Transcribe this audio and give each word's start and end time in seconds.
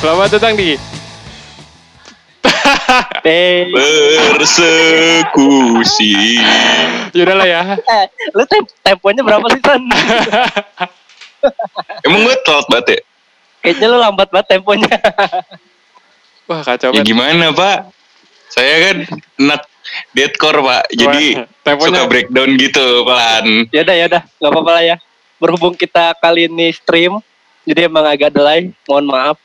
Selamat 0.00 0.28
datang 0.32 0.56
di 0.56 0.76
Persekusi. 4.32 6.12
Yaudah 7.12 7.36
lah 7.36 7.46
ya. 7.46 7.60
eh, 7.76 8.04
lu 8.32 8.42
tem 8.44 8.64
temponya 8.80 9.20
berapa 9.20 9.44
sih 9.46 9.60
San? 9.60 9.82
Emang 12.06 12.20
gue 12.22 12.36
telat 12.40 12.66
banget 12.66 12.86
ya? 12.88 12.98
Kayaknya 13.60 13.86
lu 13.86 13.98
lambat 13.98 14.28
banget 14.30 14.46
temponya. 14.50 14.88
Wah 16.48 16.60
kacau 16.62 16.90
Ya 16.90 16.96
banget. 16.96 17.06
gimana 17.06 17.52
pak? 17.52 17.92
Saya 18.50 18.74
kan 18.82 18.96
anak 19.38 19.62
deadcore 20.10 20.58
pak, 20.60 20.82
jadi 20.90 21.46
temponya- 21.62 22.02
suka 22.02 22.10
breakdown 22.10 22.50
gitu 22.56 23.04
pelan. 23.04 23.46
Yaudah, 23.70 23.94
yaudah, 23.96 24.22
nggak 24.34 24.50
apa-apa 24.50 24.70
lah 24.72 24.84
ya. 24.86 24.96
Berhubung 25.38 25.72
kita 25.72 26.12
kali 26.16 26.44
ini 26.46 26.68
stream, 26.70 27.22
jadi 27.62 27.86
emang 27.86 28.02
agak 28.04 28.30
delay. 28.30 28.72
Mohon 28.84 29.06
maaf. 29.08 29.36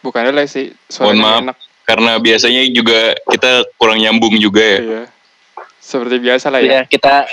Bukan 0.00 0.22
lah 0.24 0.44
sih. 0.44 0.70
Mohon 0.96 1.18
maaf, 1.18 1.40
enak. 1.42 1.56
karena 1.82 2.12
biasanya 2.16 2.62
juga 2.68 2.98
kita 3.26 3.50
kurang 3.74 3.98
nyambung 3.98 4.36
juga 4.36 4.60
ya. 4.60 4.78
Iya. 4.78 5.02
Seperti 5.78 6.16
biasa 6.18 6.46
lah 6.48 6.60
ya. 6.60 6.70
Ya, 6.70 6.82
kita 6.84 7.24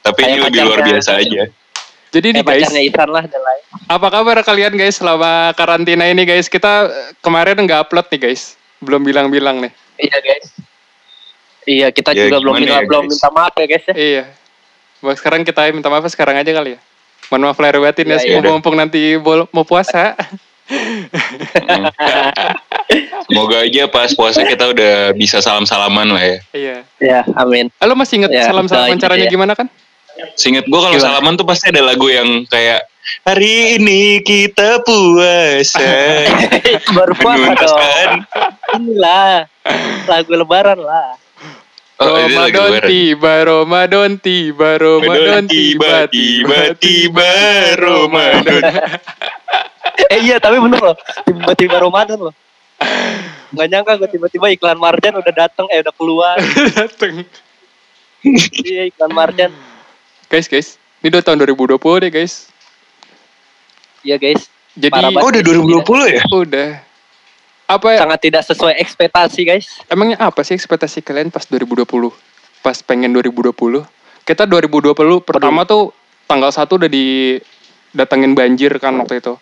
Tapi 0.00 0.20
ini 0.24 0.38
lebih 0.38 0.60
luar 0.62 0.80
biasa 0.80 1.18
aja. 1.18 1.50
Jadi 2.10 2.26
nih 2.32 2.40
eh, 2.40 2.46
guys, 2.58 2.66
Isan 2.72 3.06
lah 3.06 3.22
delay. 3.22 3.58
apa 3.86 4.06
kabar 4.08 4.40
kalian 4.40 4.74
guys 4.74 4.96
selama 4.96 5.52
karantina 5.52 6.04
ini 6.04 6.24
guys? 6.24 6.46
Kita 6.46 6.86
eh, 6.86 7.10
kemarin 7.20 7.54
nggak 7.56 7.86
upload 7.86 8.08
nih 8.08 8.20
guys. 8.24 8.56
Belum 8.78 8.98
bilang-bilang 9.00 9.60
nih. 9.60 9.72
Iya 9.96 10.18
guys. 10.18 10.46
Iya, 11.62 11.86
kita 11.92 12.10
Ya, 12.10 12.26
juga 12.26 12.40
belum 12.40 12.54
minta, 12.56 12.80
ya, 12.80 12.82
belum 12.82 13.04
guys? 13.04 13.12
minta 13.14 13.28
maaf 13.30 13.54
ya 13.54 13.66
guys 13.68 13.84
ya. 13.84 13.94
Iya. 13.94 14.24
Buat 14.98 15.16
sekarang 15.16 15.42
kita 15.44 15.60
minta 15.70 15.86
maaf 15.86 16.08
sekarang 16.08 16.34
aja 16.34 16.50
kali 16.50 16.74
ya. 16.74 16.80
Mohon 17.28 17.42
maaf 17.46 17.58
lahir 17.58 17.78
batin 17.78 18.06
ya, 18.06 18.16
Iya, 18.16 18.26
iya. 18.32 18.40
mumpung 18.42 18.74
nanti 18.74 19.14
bol- 19.16 19.46
mau 19.50 19.62
puasa. 19.62 20.16
Semoga 23.26 23.62
aja 23.62 23.86
pas 23.86 24.10
puasa 24.14 24.42
kita 24.42 24.70
udah 24.74 25.14
bisa 25.14 25.38
salam-salaman 25.38 26.08
lah 26.10 26.22
ya. 26.22 26.38
iya. 26.54 26.76
ya, 26.98 27.20
amin. 27.38 27.70
Lo 27.82 27.94
masih 27.94 28.22
inget 28.24 28.30
Ya, 28.34 28.50
salam-salaman 28.50 28.98
doain 28.98 29.02
caranya 29.02 29.26
ya. 29.26 29.32
gimana 29.32 29.52
kan? 29.54 29.66
Seinget 30.36 30.68
gue 30.68 30.80
kalau 30.80 30.98
salaman 31.00 31.38
tuh 31.38 31.46
pasti 31.48 31.72
ada 31.72 31.80
lagu 31.80 32.10
yang 32.10 32.44
kayak 32.50 32.84
Hari 33.24 33.80
ini 33.80 34.20
kita 34.20 34.84
puasa. 34.84 35.80
Baru 36.96 37.14
puasa 37.16 37.56
dong. 37.56 38.22
Inilah 38.76 39.48
lagu 40.04 40.30
lebaran 40.36 40.78
lah. 40.78 41.16
Oh, 42.00 42.16
Ramadan 42.16 42.80
tiba, 42.88 43.44
Ramadan 43.44 44.16
tiba, 44.16 44.80
Ramadan 44.80 45.44
tiba, 45.44 46.08
tiba, 46.08 46.72
tiba, 46.80 47.32
Ramadan. 47.76 48.62
eh 50.14 50.20
iya 50.22 50.36
tapi 50.38 50.56
bener 50.58 50.80
loh 50.80 50.96
tiba-tiba 51.24 51.76
Ramadan 51.78 52.18
loh 52.18 52.34
nggak 53.50 53.66
nyangka 53.66 53.92
gue 53.98 54.08
tiba-tiba 54.14 54.46
iklan 54.54 54.78
Marjan 54.78 55.18
udah 55.18 55.32
dateng 55.34 55.66
eh 55.68 55.82
udah 55.82 55.94
keluar 55.94 56.38
Dateng. 56.78 57.26
iya 58.64 58.88
iklan 58.88 59.12
Marjan 59.12 59.52
Guys, 60.30 60.46
guys, 60.46 60.78
ini 61.02 61.10
udah 61.10 61.26
tahun 61.26 61.42
2020 61.42 61.74
deh 62.06 62.10
guys. 62.14 62.46
iya 64.06 64.14
guys 64.14 64.46
Jadi 64.78 64.94
Oh 65.18 65.26
udah 65.26 65.42
2020 65.42 65.82
ya? 66.06 66.22
udah. 66.30 66.68
Apa 67.66 67.86
ya? 67.90 67.98
sangat 68.06 68.20
tidak 68.22 68.42
sesuai 68.46 68.78
ekspektasi 68.78 69.40
guys 69.42 69.66
Emangnya 69.90 70.22
apa 70.22 70.46
sih 70.46 70.54
ekspektasi 70.54 71.02
kalian 71.02 71.34
pas 71.34 71.42
2020? 71.50 71.82
Pas 72.62 72.78
pengen 72.78 73.10
2020? 73.10 73.50
Kita 74.22 74.46
2020 74.46 74.94
pertama 75.26 75.66
tuh 75.66 75.90
tanggal 76.30 76.54
1 76.54 76.62
udah 76.70 76.86
didatengin 76.86 78.38
banjir 78.38 78.70
kan 78.78 78.94
waktu 79.02 79.18
itu. 79.18 79.34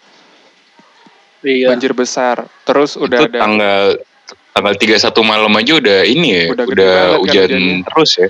Iya 1.43 1.66
Banjir 1.69 1.93
besar. 1.93 2.47
Terus 2.62 2.94
udah 2.94 3.19
Itu 3.19 3.26
ada 3.31 3.38
tanggal 3.38 3.82
tanggal 4.53 4.75
31 4.75 4.99
malam 5.22 5.53
aja 5.54 5.72
udah 5.76 6.00
ini 6.03 6.28
ya, 6.28 6.44
Udah 6.50 6.66
udah, 6.66 6.93
kan 6.93 7.21
hujan 7.22 7.49
hujannya. 7.49 7.76
terus 7.87 8.10
ya. 8.15 8.28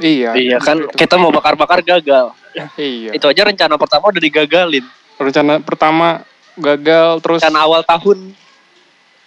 Iya. 0.00 0.30
iya 0.32 0.56
kan 0.56 0.76
itu. 0.80 0.96
kita 0.96 1.14
mau 1.14 1.28
bakar-bakar 1.28 1.80
gagal 1.80 2.32
Iya. 2.74 3.12
itu 3.12 3.26
aja 3.26 3.42
rencana 3.44 3.76
pertama 3.76 4.08
udah 4.08 4.16
digagalin 4.18 4.80
Rencana 5.14 5.60
pertama 5.60 6.24
gagal 6.56 7.20
terus 7.20 7.40
rencana 7.40 7.60
awal 7.60 7.84
tahun 7.84 8.32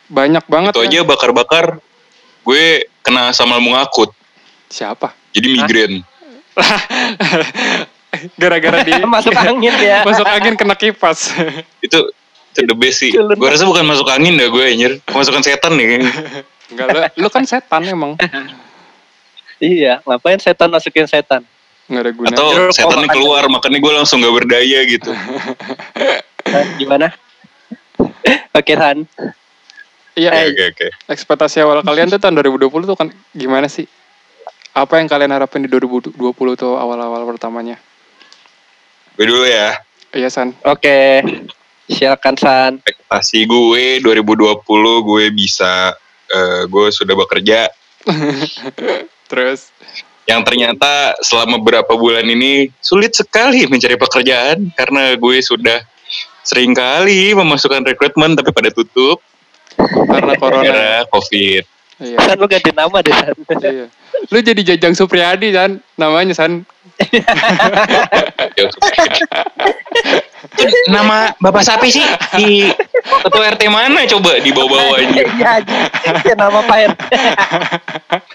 banyak 0.09 0.44
banget 0.44 0.71
Itu 0.73 0.81
ya. 0.81 0.89
aja 0.89 1.00
bakar-bakar 1.05 1.65
gue 2.41 2.65
kena 3.00 3.29
sama 3.31 3.55
lambung 3.55 3.77
akut. 3.77 4.09
Siapa? 4.67 5.13
Jadi 5.29 5.47
migrain. 5.53 5.94
Gara-gara 8.38 8.81
di 8.81 8.94
masuk 9.15 9.33
angin 9.33 9.73
ya 9.77 10.01
masuk 10.01 10.25
angin 10.25 10.53
kena 10.53 10.73
kipas. 10.73 11.33
Itu 11.79 12.09
itu 12.53 12.69
the 12.69 12.77
best 12.77 13.01
sih. 13.01 13.09
Gue 13.11 13.49
rasa 13.49 13.65
bukan 13.65 13.81
masuk 13.81 14.05
angin 14.13 14.37
dah 14.37 14.47
gue 14.47 14.63
anjir. 14.63 14.91
Masukan 15.09 15.41
setan 15.41 15.73
nih. 15.73 16.05
Enggak 16.73 16.87
lu, 16.89 16.99
lu 17.25 17.27
kan 17.33 17.43
setan 17.45 17.81
emang. 17.89 18.13
iya 19.63 20.03
ngapain 20.03 20.39
setan 20.41 20.67
masukin 20.73 21.07
setan 21.07 21.45
Enggak 21.87 22.01
ada 22.03 22.11
guna. 22.15 22.27
Atau 22.31 22.47
Jeruk 22.51 22.73
setannya 22.75 23.07
kok 23.07 23.15
keluar 23.15 23.43
makanya 23.51 23.79
gue 23.79 23.93
langsung 23.93 24.23
gak 24.23 24.35
berdaya 24.35 24.79
gitu. 24.87 25.11
Gimana 26.79 27.11
oke 28.53 28.73
Han 28.77 29.05
Iya, 30.13 30.29
Oke 30.29 30.45
oke 30.53 30.63
oke. 30.77 30.87
ekspektasi 31.09 31.65
awal 31.65 31.81
kalian 31.81 32.05
tuh 32.05 32.21
tahun 32.21 32.37
2020 32.37 32.69
tuh 32.85 32.93
kan 32.93 33.09
gimana 33.33 33.65
sih? 33.65 33.89
Apa 34.77 35.01
yang 35.01 35.09
kalian 35.09 35.33
harapin 35.33 35.65
di 35.65 35.69
2020 35.73 36.13
tuh 36.53 36.77
awal-awal 36.77 37.25
pertamanya? 37.25 37.81
Gue 39.17 39.25
dulu 39.25 39.41
ya. 39.41 39.73
Iya 40.13 40.29
San. 40.29 40.53
oke 40.61 41.25
silakan 41.89 42.35
San 42.39 42.71
Ekspektasi 42.83 43.39
gue 43.47 43.85
2020 44.01 45.07
gue 45.07 45.25
bisa 45.35 45.95
eh, 46.31 46.61
gue 46.67 46.88
sudah 46.91 47.16
bekerja 47.16 47.71
Terus 49.31 49.71
yang 50.23 50.39
ternyata 50.47 51.19
selama 51.19 51.59
beberapa 51.59 51.99
bulan 51.99 52.23
ini 52.23 52.71
sulit 52.79 53.11
sekali 53.11 53.67
mencari 53.67 53.99
pekerjaan 53.99 54.71
karena 54.71 55.19
gue 55.19 55.38
sudah 55.44 55.83
sering 56.47 56.71
kali 56.71 57.35
memasukkan 57.35 57.83
rekrutmen 57.83 58.35
tapi 58.35 58.51
pada 58.55 58.71
tutup 58.71 59.19
karena 59.75 60.33
corona. 60.39 60.63
karena 60.63 61.03
covid 61.11 61.63
iya. 62.00 62.17
San 62.23 62.39
lu 62.39 62.47
ganti 62.47 62.71
nama 62.71 63.03
deh 63.03 63.11
San 63.11 63.35
iya. 63.67 63.88
Lu 64.31 64.39
jadi 64.39 64.61
Jajang 64.63 64.95
Supriyadi 64.95 65.51
San 65.51 65.83
namanya 66.00 66.31
San. 66.31 66.63
Nama 70.85 71.31
bapak 71.37 71.63
sapi 71.63 71.87
sih 71.89 72.03
di 72.33 72.67
ketua 73.21 73.55
rt 73.55 73.63
mana 73.65 74.03
coba 74.05 74.37
di 74.37 74.51
bawah-bawah 74.51 74.97
Iya, 74.99 75.07
anjing. 75.57 75.83
Ya, 76.21 76.35
nama 76.35 76.59
Pak 76.61 76.77
RT. 76.85 77.01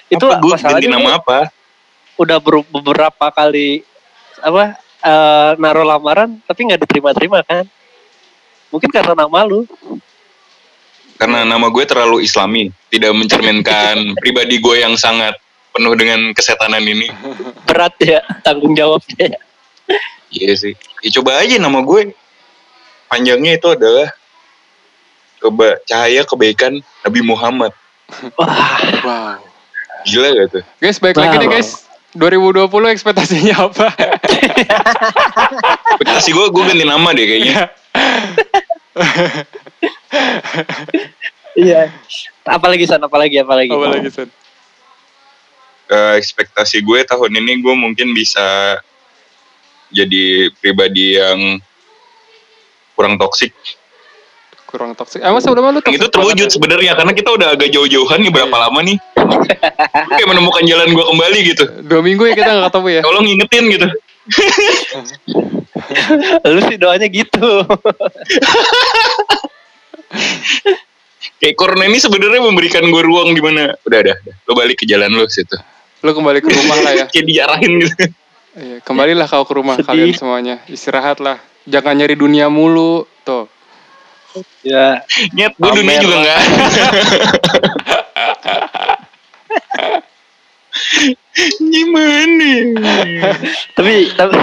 itu 0.09 0.25
apa 0.25 0.41
gue 0.41 0.55
ganti 0.57 0.87
nama 0.87 1.11
apa 1.17 1.39
udah 2.17 2.39
ber- 2.39 2.67
beberapa 2.67 3.27
kali 3.29 3.85
apa 4.41 4.75
eh, 5.01 5.51
naruh 5.57 5.85
lamaran 5.85 6.41
tapi 6.43 6.65
nggak 6.65 6.81
diterima-terima 6.83 7.45
kan? 7.45 7.69
Mungkin 8.69 8.89
karena 8.89 9.15
nama 9.15 9.39
lu. 9.45 9.65
karena 11.15 11.43
nama 11.43 11.67
gue 11.67 11.83
terlalu 11.83 12.23
islami 12.23 12.71
tidak 12.89 13.11
mencerminkan 13.11 13.97
pribadi 14.23 14.57
gue 14.57 14.77
yang 14.79 14.95
sangat 14.95 15.35
penuh 15.69 15.91
dengan 15.93 16.31
kesetanan 16.31 16.79
ini 16.81 17.11
Berat 17.67 17.99
ya 17.99 18.23
tanggung 18.41 18.73
jawabnya. 18.73 19.35
Iya 20.29 20.53
sih. 20.57 20.75
Ya, 21.01 21.09
coba 21.21 21.41
aja 21.41 21.57
nama 21.57 21.81
gue. 21.81 22.13
Panjangnya 23.09 23.57
itu 23.57 23.69
adalah 23.73 24.13
coba 25.41 25.81
cahaya 25.89 26.23
kebaikan 26.29 26.83
Nabi 27.07 27.21
Muhammad. 27.25 27.73
Wah, 28.37 28.81
Wow. 29.05 29.41
Gila 30.07 30.29
gak 30.33 30.49
tuh? 30.55 30.65
Guys, 30.81 30.99
baik 31.03 31.17
lagi 31.19 31.37
nih 31.43 31.49
guys. 31.51 31.89
2020 32.17 32.95
ekspektasinya 32.97 33.69
apa? 33.69 33.93
Ekspektasi 36.01 36.31
gue, 36.33 36.47
gue 36.49 36.63
ganti 36.65 36.85
nama 36.89 37.09
deh 37.13 37.27
kayaknya. 37.29 37.69
iya. 41.53 41.93
Apalagi 42.49 42.89
San, 42.89 43.05
apalagi 43.05 43.37
apalagi. 43.37 43.69
apa 43.69 43.87
lagi 43.93 44.09
San? 44.09 44.29
Eh, 45.89 46.13
ekspektasi 46.21 46.81
gue 46.85 47.01
tahun 47.05 47.33
ini 47.45 47.61
gue 47.61 47.75
mungkin 47.77 48.13
bisa 48.17 48.77
jadi 49.93 50.53
pribadi 50.61 51.17
yang 51.17 51.61
kurang 52.99 53.15
toksik. 53.17 53.55
Kurang 54.69 54.93
toksik. 54.93 55.25
Emang 55.25 55.41
sebelumnya 55.41 55.81
lu 55.81 55.81
itu 55.81 56.09
terwujud 56.13 56.45
banget? 56.45 56.53
sebenarnya 56.53 56.93
karena 56.93 57.13
kita 57.17 57.31
udah 57.33 57.49
agak 57.57 57.73
jauh-jauhan 57.73 58.21
nih 58.21 58.33
berapa 58.35 58.53
lama 58.53 58.81
nih. 58.85 59.01
Gue 59.17 60.13
kayak 60.21 60.29
menemukan 60.29 60.65
jalan 60.69 60.93
gue 60.93 61.05
kembali 61.09 61.39
gitu. 61.55 61.65
Dua 61.89 62.01
minggu 62.05 62.29
ya 62.29 62.35
kita 62.37 62.51
gak 62.53 62.69
ketemu 62.69 62.89
ya. 62.93 63.01
Tolong 63.01 63.27
ingetin 63.27 63.65
gitu. 63.73 63.89
Lu 66.53 66.61
sih 66.69 66.77
doanya 66.77 67.09
gitu. 67.09 67.49
Kayak 71.39 71.55
corona 71.55 71.87
ini 71.87 72.03
sebenarnya 72.03 72.43
memberikan 72.43 72.83
gue 72.91 73.03
ruang 73.03 73.31
di 73.31 73.39
mana 73.39 73.71
udah 73.87 73.99
ada, 74.03 74.15
lo 74.43 74.59
balik 74.59 74.83
ke 74.83 74.87
jalan 74.91 75.07
lo 75.15 75.23
situ. 75.31 75.55
Lu 76.03 76.11
kembali 76.11 76.43
ke 76.43 76.51
rumah 76.51 76.79
lah 76.83 76.93
ya. 76.95 77.05
Kayak 77.07 77.27
diarahin 77.31 77.73
gitu. 77.79 77.95
Iya, 78.59 78.83
kembalilah 78.83 79.31
kau 79.31 79.47
ke 79.47 79.55
rumah 79.55 79.79
Sedih. 79.79 79.87
kalian 79.87 80.11
semuanya. 80.19 80.59
Istirahatlah. 80.67 81.39
Jangan 81.63 81.95
nyari 81.95 82.19
dunia 82.19 82.51
mulu. 82.51 83.07
Tuh. 83.23 83.47
Ya, 84.67 85.03
Nyet, 85.35 85.55
gue 85.57 85.71
dunia 85.79 85.99
juga 86.03 86.17
lah. 86.19 86.23
nggak. 86.27 86.39
Gimana? 91.59 92.51
tapi 93.75 94.11
tapi 94.15 94.39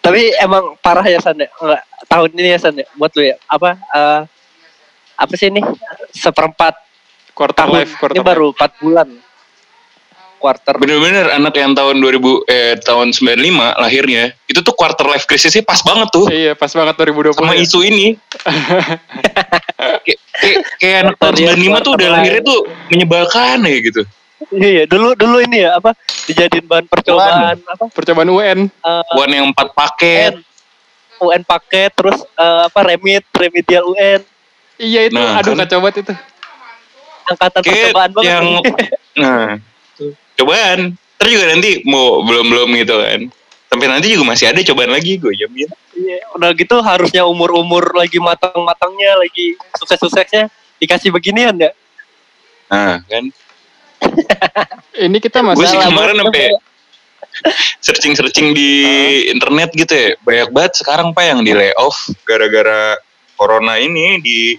tapi 0.00 0.22
emang 0.40 0.76
parah 0.80 1.04
ya 1.04 1.20
San 1.20 1.36
ya 1.36 1.48
Nggak, 1.52 1.82
tahun 2.08 2.30
ini 2.36 2.48
ya 2.56 2.58
San 2.60 2.74
ya 2.76 2.86
buat 2.96 3.12
lu 3.12 3.22
ya 3.24 3.36
apa 3.44 3.76
eh, 3.76 4.20
apa 5.20 5.32
sih 5.36 5.52
ini 5.52 5.60
seperempat 6.12 6.74
quarter 7.36 7.64
tahun 7.64 7.84
life 7.84 7.92
quarter 8.00 8.16
ini 8.16 8.24
baru 8.24 8.48
4 8.56 8.82
bulan 8.82 9.08
quarter 10.40 10.74
Bener-bener 10.80 11.28
anak 11.30 11.52
yang 11.54 11.76
tahun 11.76 12.00
2000 12.00 12.48
eh 12.48 12.74
tahun 12.80 13.12
95 13.12 13.36
lahirnya 13.76 14.32
itu 14.48 14.60
tuh 14.60 14.72
quarter 14.72 15.04
life 15.06 15.28
crisisnya 15.28 15.60
pas 15.60 15.78
banget 15.84 16.08
tuh 16.08 16.26
iya 16.32 16.56
pas 16.56 16.72
banget 16.72 16.96
2020 16.96 17.36
sama 17.36 17.52
ya. 17.52 17.60
isu 17.60 17.78
ini. 17.84 18.16
kayak, 20.02 20.18
kayak, 20.40 20.58
kayak 20.80 20.96
anak 21.04 21.14
tahun 21.20 21.34
Tadi 21.36 21.68
95 21.68 21.86
tuh 21.86 21.92
udah 21.94 22.08
lahirnya 22.10 22.42
tuh 22.42 22.60
menyebalkan 22.88 23.58
ya 23.62 23.78
gitu. 23.84 24.02
iya 24.50 24.82
dulu 24.88 25.12
dulu 25.12 25.36
ini 25.44 25.62
ya 25.62 25.76
apa 25.76 25.92
dijadiin 26.24 26.64
bahan 26.64 26.88
percobaan 26.88 27.60
apa 27.60 27.84
percobaan 27.92 28.30
UN 28.32 28.58
eh, 28.66 29.02
Buan 29.12 29.30
yang 29.30 29.46
empat 29.52 29.76
paket. 29.76 30.40
UN 31.20 31.44
paket 31.44 31.92
terus 31.92 32.16
eh, 32.34 32.60
apa 32.64 32.80
remit 32.82 33.22
remedial 33.30 33.84
UN 33.86 34.24
iya 34.80 35.04
itu 35.04 35.14
Nah, 35.14 35.36
aduh 35.38 35.52
kan. 35.52 35.68
kacau 35.68 35.78
banget 35.84 35.96
itu 36.02 36.14
angkatan 37.28 37.60
percobaan 37.62 38.10
banget 38.10 38.26
yang 38.26 38.46
nah 39.14 39.46
cobaan. 40.40 40.96
Terus 41.20 41.30
juga 41.36 41.46
nanti 41.52 41.70
mau 41.84 42.24
belum-belum 42.24 42.68
gitu 42.80 42.96
kan. 42.96 43.20
Sampai 43.70 43.86
nanti 43.86 44.06
juga 44.10 44.24
masih 44.34 44.50
ada 44.50 44.60
cobaan 44.64 44.90
lagi 44.90 45.20
gue 45.20 45.32
jamin. 45.36 45.68
Iya, 46.00 46.18
udah 46.32 46.50
gitu 46.56 46.80
harusnya 46.80 47.28
umur-umur 47.28 47.92
lagi 47.92 48.16
matang-matangnya 48.16 49.20
lagi 49.20 49.54
sukses-suksesnya 49.76 50.48
dikasih 50.80 51.12
beginian 51.12 51.60
ya 51.60 51.76
Nah 52.70 53.02
kan. 53.04 53.24
ini 55.06 55.18
kita 55.20 55.44
Gue 55.44 55.52
masih 55.52 55.66
sih 55.68 55.76
Salah 55.76 55.92
kemarin 55.92 56.16
sampai 56.24 56.46
searching-searching 57.84 58.56
di 58.56 58.70
internet 59.28 59.70
gitu 59.76 59.92
ya. 59.92 60.10
Banyak 60.24 60.48
banget 60.54 60.72
sekarang 60.80 61.12
pak 61.12 61.24
yang 61.26 61.40
di 61.44 61.52
layoff 61.52 62.08
gara-gara 62.24 62.96
corona 63.36 63.76
ini 63.76 64.22
di 64.24 64.56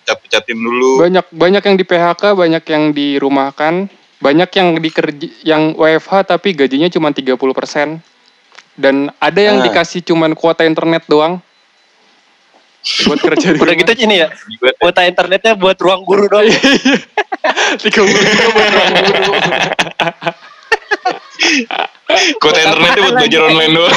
pecat-pecatin 0.00 0.58
dulu. 0.58 1.06
banyak 1.06 1.26
banyak 1.30 1.62
yang 1.62 1.76
di 1.76 1.84
PHK 1.86 2.22
banyak 2.34 2.64
yang 2.66 2.84
dirumahkan 2.90 3.86
banyak 4.20 4.50
yang 4.52 4.68
dikerja 4.78 5.28
yang 5.42 5.72
WFH 5.74 6.28
tapi 6.28 6.52
gajinya 6.52 6.92
cuma 6.92 7.08
30% 7.08 8.04
dan 8.76 9.08
ada 9.16 9.40
yang 9.40 9.60
Ah. 9.60 9.64
dikasih 9.64 10.04
cuman 10.04 10.36
kuota 10.36 10.64
internet 10.68 11.08
doang 11.08 11.40
buat 13.08 13.20
kerja 13.32 13.52
di 13.52 13.60
udah 13.60 13.74
gitu 13.76 13.92
ini 14.04 14.24
ya 14.24 14.28
kuota 14.80 15.04
internetnya 15.08 15.56
buat 15.56 15.76
ruang 15.80 16.04
guru 16.04 16.28
doang 16.28 16.48
tiga 17.84 18.00
puluh 18.04 18.20
buat 18.52 18.70
ruang 18.72 18.92
guru. 19.00 19.32
Kuota 22.40 22.58
internetnya 22.60 23.00
buat 23.00 23.16
belajar 23.16 23.40
online 23.48 23.72
doang. 23.72 23.96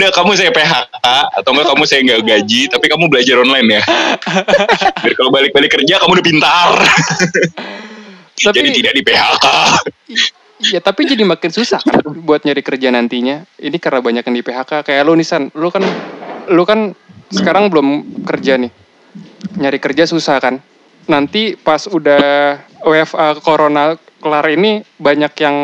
Udah 0.00 0.08
kamu 0.16 0.32
saya 0.32 0.48
PHK 0.48 0.88
atau 1.04 1.50
enggak 1.52 1.68
kamu 1.72 1.84
saya 1.84 2.00
nggak 2.04 2.22
gaji 2.24 2.60
tapi 2.72 2.86
kamu 2.88 3.04
belajar 3.12 3.36
online 3.40 3.68
ya. 3.80 3.82
Biar 5.04 5.14
kalau 5.14 5.30
balik-balik 5.30 5.70
kerja 5.76 6.00
kamu 6.00 6.12
udah 6.20 6.26
pintar. 6.26 6.70
tapi 8.34 8.56
Jadi 8.60 8.70
tidak 8.82 8.92
di 8.98 9.02
PHK. 9.06 9.46
ya 10.64 10.80
tapi 10.80 11.04
jadi 11.04 11.22
makin 11.28 11.50
susah 11.52 11.82
kan 11.82 12.00
buat 12.24 12.46
nyari 12.46 12.64
kerja 12.64 12.88
nantinya 12.88 13.44
ini 13.60 13.76
karena 13.76 14.00
banyak 14.00 14.24
yang 14.24 14.36
di 14.38 14.44
PHK 14.46 14.72
kayak 14.86 15.02
lu 15.04 15.12
Nisan 15.18 15.52
lu 15.52 15.68
kan 15.68 15.84
lu 16.48 16.62
kan 16.64 16.96
sekarang 17.28 17.68
belum 17.68 18.22
kerja 18.24 18.56
nih 18.56 18.72
nyari 19.60 19.78
kerja 19.82 20.08
susah 20.08 20.40
kan 20.40 20.62
nanti 21.04 21.58
pas 21.58 21.84
udah 21.84 22.56
WFA 22.80 23.38
corona 23.44 23.98
kelar 24.24 24.46
ini 24.48 24.80
banyak 24.96 25.32
yang 25.42 25.56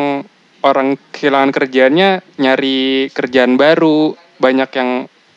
orang 0.61 1.01
kehilangan 1.17 1.51
kerjaannya 1.57 2.21
nyari 2.37 3.09
kerjaan 3.09 3.57
baru 3.57 4.13
banyak 4.37 4.71
yang 4.77 4.91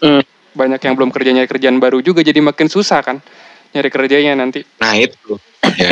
Hmm. 0.04 0.24
banyak 0.54 0.84
yang 0.84 0.94
belum 1.00 1.10
kerja 1.16 1.32
nyari 1.32 1.48
kerjaan 1.48 1.80
baru 1.80 2.04
juga 2.04 2.20
jadi 2.22 2.44
makin 2.44 2.68
susah 2.68 3.00
kan 3.00 3.24
nyari 3.74 3.90
kerjanya 3.90 4.38
nanti 4.38 4.62
Nah 4.78 4.94
itu. 5.00 5.40
Ya, 5.74 5.90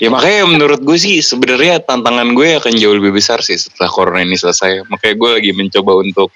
ya 0.00 0.08
makanya 0.08 0.48
menurut 0.48 0.80
gue 0.80 0.96
sih 0.96 1.20
sebenarnya 1.20 1.82
tantangan 1.84 2.32
gue 2.32 2.56
akan 2.56 2.72
jauh 2.80 2.96
lebih 2.96 3.12
besar 3.12 3.44
sih 3.44 3.58
setelah 3.60 3.90
corona 3.92 4.24
ini 4.24 4.38
selesai. 4.38 4.88
Makanya 4.88 5.14
gue 5.20 5.30
lagi 5.36 5.50
mencoba 5.52 5.92
untuk 6.00 6.32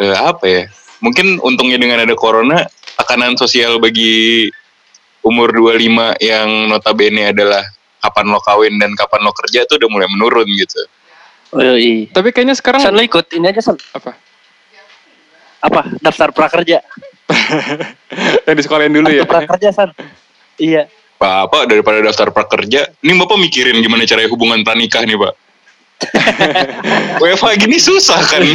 eh, 0.00 0.16
apa 0.16 0.44
ya? 0.48 0.64
Mungkin 1.04 1.42
untungnya 1.44 1.76
dengan 1.76 2.00
ada 2.06 2.14
corona, 2.16 2.64
tekanan 2.96 3.36
sosial 3.36 3.76
bagi 3.82 4.48
umur 5.26 5.52
25 5.54 6.16
yang 6.22 6.48
notabene 6.70 7.34
adalah 7.34 7.62
kapan 8.02 8.26
lo 8.34 8.40
kawin 8.42 8.74
dan 8.82 8.92
kapan 8.98 9.22
lo 9.22 9.30
kerja 9.30 9.62
tuh 9.66 9.78
udah 9.78 9.88
mulai 9.90 10.08
menurun 10.10 10.46
gitu. 10.58 10.82
oh, 11.54 11.78
iya. 11.78 12.10
tapi 12.10 12.34
kayaknya 12.34 12.58
sekarang 12.58 12.82
San 12.82 12.98
lo 12.98 13.02
ikut 13.06 13.30
ini 13.38 13.46
aja 13.46 13.62
San 13.62 13.78
apa 13.94 14.18
apa? 15.62 15.80
Daftar 16.02 16.34
prakerja. 16.34 16.82
Yang 18.46 18.54
di 18.58 18.62
sekolahin 18.66 18.92
dulu 18.92 19.08
ya? 19.08 19.22
daftar 19.24 19.46
prakerja 19.46 19.68
San. 19.70 19.90
Iya. 20.58 20.90
Bapak 21.22 21.70
daripada 21.70 22.02
daftar 22.02 22.34
prakerja, 22.34 22.90
ini 22.98 23.14
bapak 23.14 23.38
mikirin 23.38 23.78
gimana 23.78 24.02
caranya 24.02 24.26
hubungan 24.26 24.58
pranikah 24.66 25.06
nih 25.06 25.14
pak. 25.14 25.34
WFH 27.22 27.62
gini 27.62 27.78
susah 27.78 28.18
kan. 28.26 28.42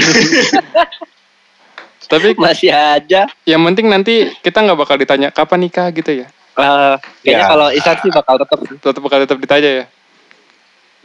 tapi 2.12 2.36
masih 2.39 2.71
aja. 2.71 3.27
yang 3.44 3.59
penting 3.68 3.92
nanti 3.92 4.31
kita 4.39 4.63
nggak 4.63 4.80
bakal 4.80 4.95
ditanya 5.00 5.27
kapan 5.31 5.68
nikah? 5.68 5.88
gitu 5.95 6.24
ya. 6.24 6.27
Eh, 6.57 6.95
kayaknya 7.24 7.45
Ya. 7.45 7.51
kalau 7.51 7.68
Isan 7.71 7.95
sih 8.04 8.12
bakal 8.12 8.36
tetap 8.42 8.59
tetap 8.68 9.01
bakal 9.04 9.18
tetap 9.24 9.38
ditanya 9.39 9.69
ya? 9.69 9.86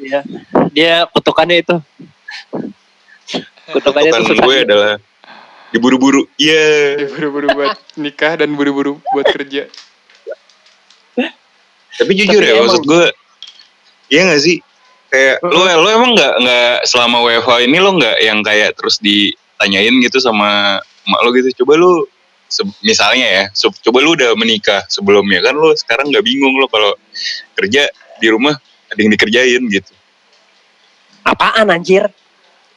Iya. 0.02 0.20
Dia 0.74 0.94
kutukannya 1.14 1.62
itu. 1.62 1.76
Kutukannya 3.70 4.10
Bukan 4.10 4.22
itu 4.26 4.34
gue 4.34 4.56
adalah 4.66 4.92
diburu-buru. 5.72 6.28
Iya. 6.36 7.00
Dia 7.00 7.08
buru-buru 7.08 7.46
buat 7.56 7.76
nikah 7.96 8.32
dan 8.44 8.52
buru-buru 8.52 9.00
buat 9.10 9.26
kerja 9.26 9.66
Tapi 11.92 12.12
jujur 12.16 12.40
Tapi 12.40 12.48
ya 12.48 12.56
emang- 12.56 12.72
maksud 12.72 12.84
gue, 12.88 13.04
iya 14.08 14.24
gak 14.24 14.40
sih? 14.40 14.64
Kayak 15.12 15.44
lo 15.44 15.60
lo 15.60 15.88
emang 15.92 16.16
nggak 16.16 16.32
nggak 16.40 16.76
selama 16.88 17.20
WFH 17.20 17.68
ini 17.68 17.76
lo 17.76 18.00
nggak 18.00 18.16
yang 18.24 18.40
kayak 18.40 18.72
terus 18.80 18.96
ditanyain 18.96 19.92
gitu 20.00 20.16
sama 20.16 20.80
emak 20.80 21.20
lo 21.20 21.28
gitu. 21.36 21.52
Coba 21.60 21.76
lo 21.76 22.08
misalnya 22.80 23.28
ya, 23.28 23.44
coba 23.52 23.98
lo 24.00 24.16
udah 24.16 24.32
menikah 24.40 24.88
sebelumnya 24.88 25.44
kan 25.44 25.52
lo 25.52 25.76
sekarang 25.76 26.08
nggak 26.08 26.24
bingung 26.24 26.56
lo 26.56 26.64
kalau 26.64 26.96
kerja 27.60 27.92
di 28.24 28.28
rumah 28.32 28.56
ada 28.88 28.96
yang 28.96 29.12
dikerjain 29.12 29.60
gitu. 29.68 29.92
Apaan 31.28 31.68
anjir? 31.68 32.08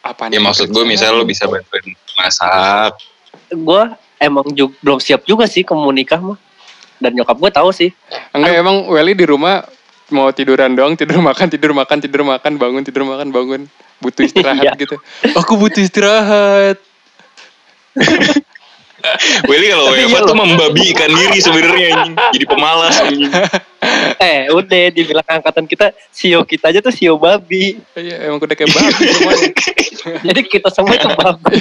apa 0.05 0.29
Ya 0.29 0.37
maksud 0.37 0.69
gue 0.69 0.83
misalnya 0.85 1.17
lo 1.17 1.25
bisa 1.25 1.49
bantuin 1.49 1.97
masak, 2.15 2.91
Gue 3.47 3.83
emang 4.17 4.47
ju- 4.49 4.73
belum 4.79 4.97
siap 4.97 5.23
juga 5.23 5.45
sih 5.45 5.61
ke 5.61 5.71
mau 5.71 5.89
nikah 5.89 6.17
mah. 6.17 6.39
Dan 6.95 7.13
nyokap 7.13 7.35
gue 7.37 7.51
tahu 7.51 7.69
sih. 7.69 7.91
enggak 8.31 8.55
emang 8.55 8.87
Welly 8.87 9.13
di 9.13 9.25
rumah 9.25 9.67
mau 10.07 10.29
tiduran 10.29 10.71
doang 10.71 10.93
tidur 10.93 11.17
makan 11.19 11.49
tidur 11.49 11.73
makan 11.73 11.97
tidur 11.97 12.21
makan 12.21 12.55
bangun 12.55 12.81
tidur 12.81 13.03
makan 13.03 13.29
bangun 13.29 13.61
butuh 13.97 14.21
istirahat 14.27 14.61
Iya. 14.63 14.73
gitu 14.77 14.95
aku 15.33 15.57
butuh 15.57 15.81
istirahat 15.81 16.77
Willy 19.49 19.67
kalau 19.71 19.85
WFH 19.91 20.07
iya 20.11 20.19
tuh 20.25 20.37
membabikan 20.37 21.09
diri 21.11 21.39
sebenarnya 21.41 21.87
anjing. 21.95 22.15
Jadi 22.37 22.45
pemalas 22.45 22.95
anjing. 23.01 23.31
Eh 24.17 24.49
udah 24.49 24.83
dibilang 24.89 25.27
angkatan 25.27 25.65
kita 25.69 25.93
sio 26.09 26.41
kita 26.43 26.73
aja 26.73 26.79
tuh 26.81 26.93
sio 26.93 27.15
babi. 27.19 27.77
iya 27.97 28.29
emang 28.29 28.41
udah 28.41 28.55
kayak 28.57 28.71
babi 28.73 29.05
semuanya 29.15 29.49
Jadi 30.25 30.41
kita 30.49 30.69
semua 30.73 30.93
itu 30.97 31.09
babi. 31.13 31.57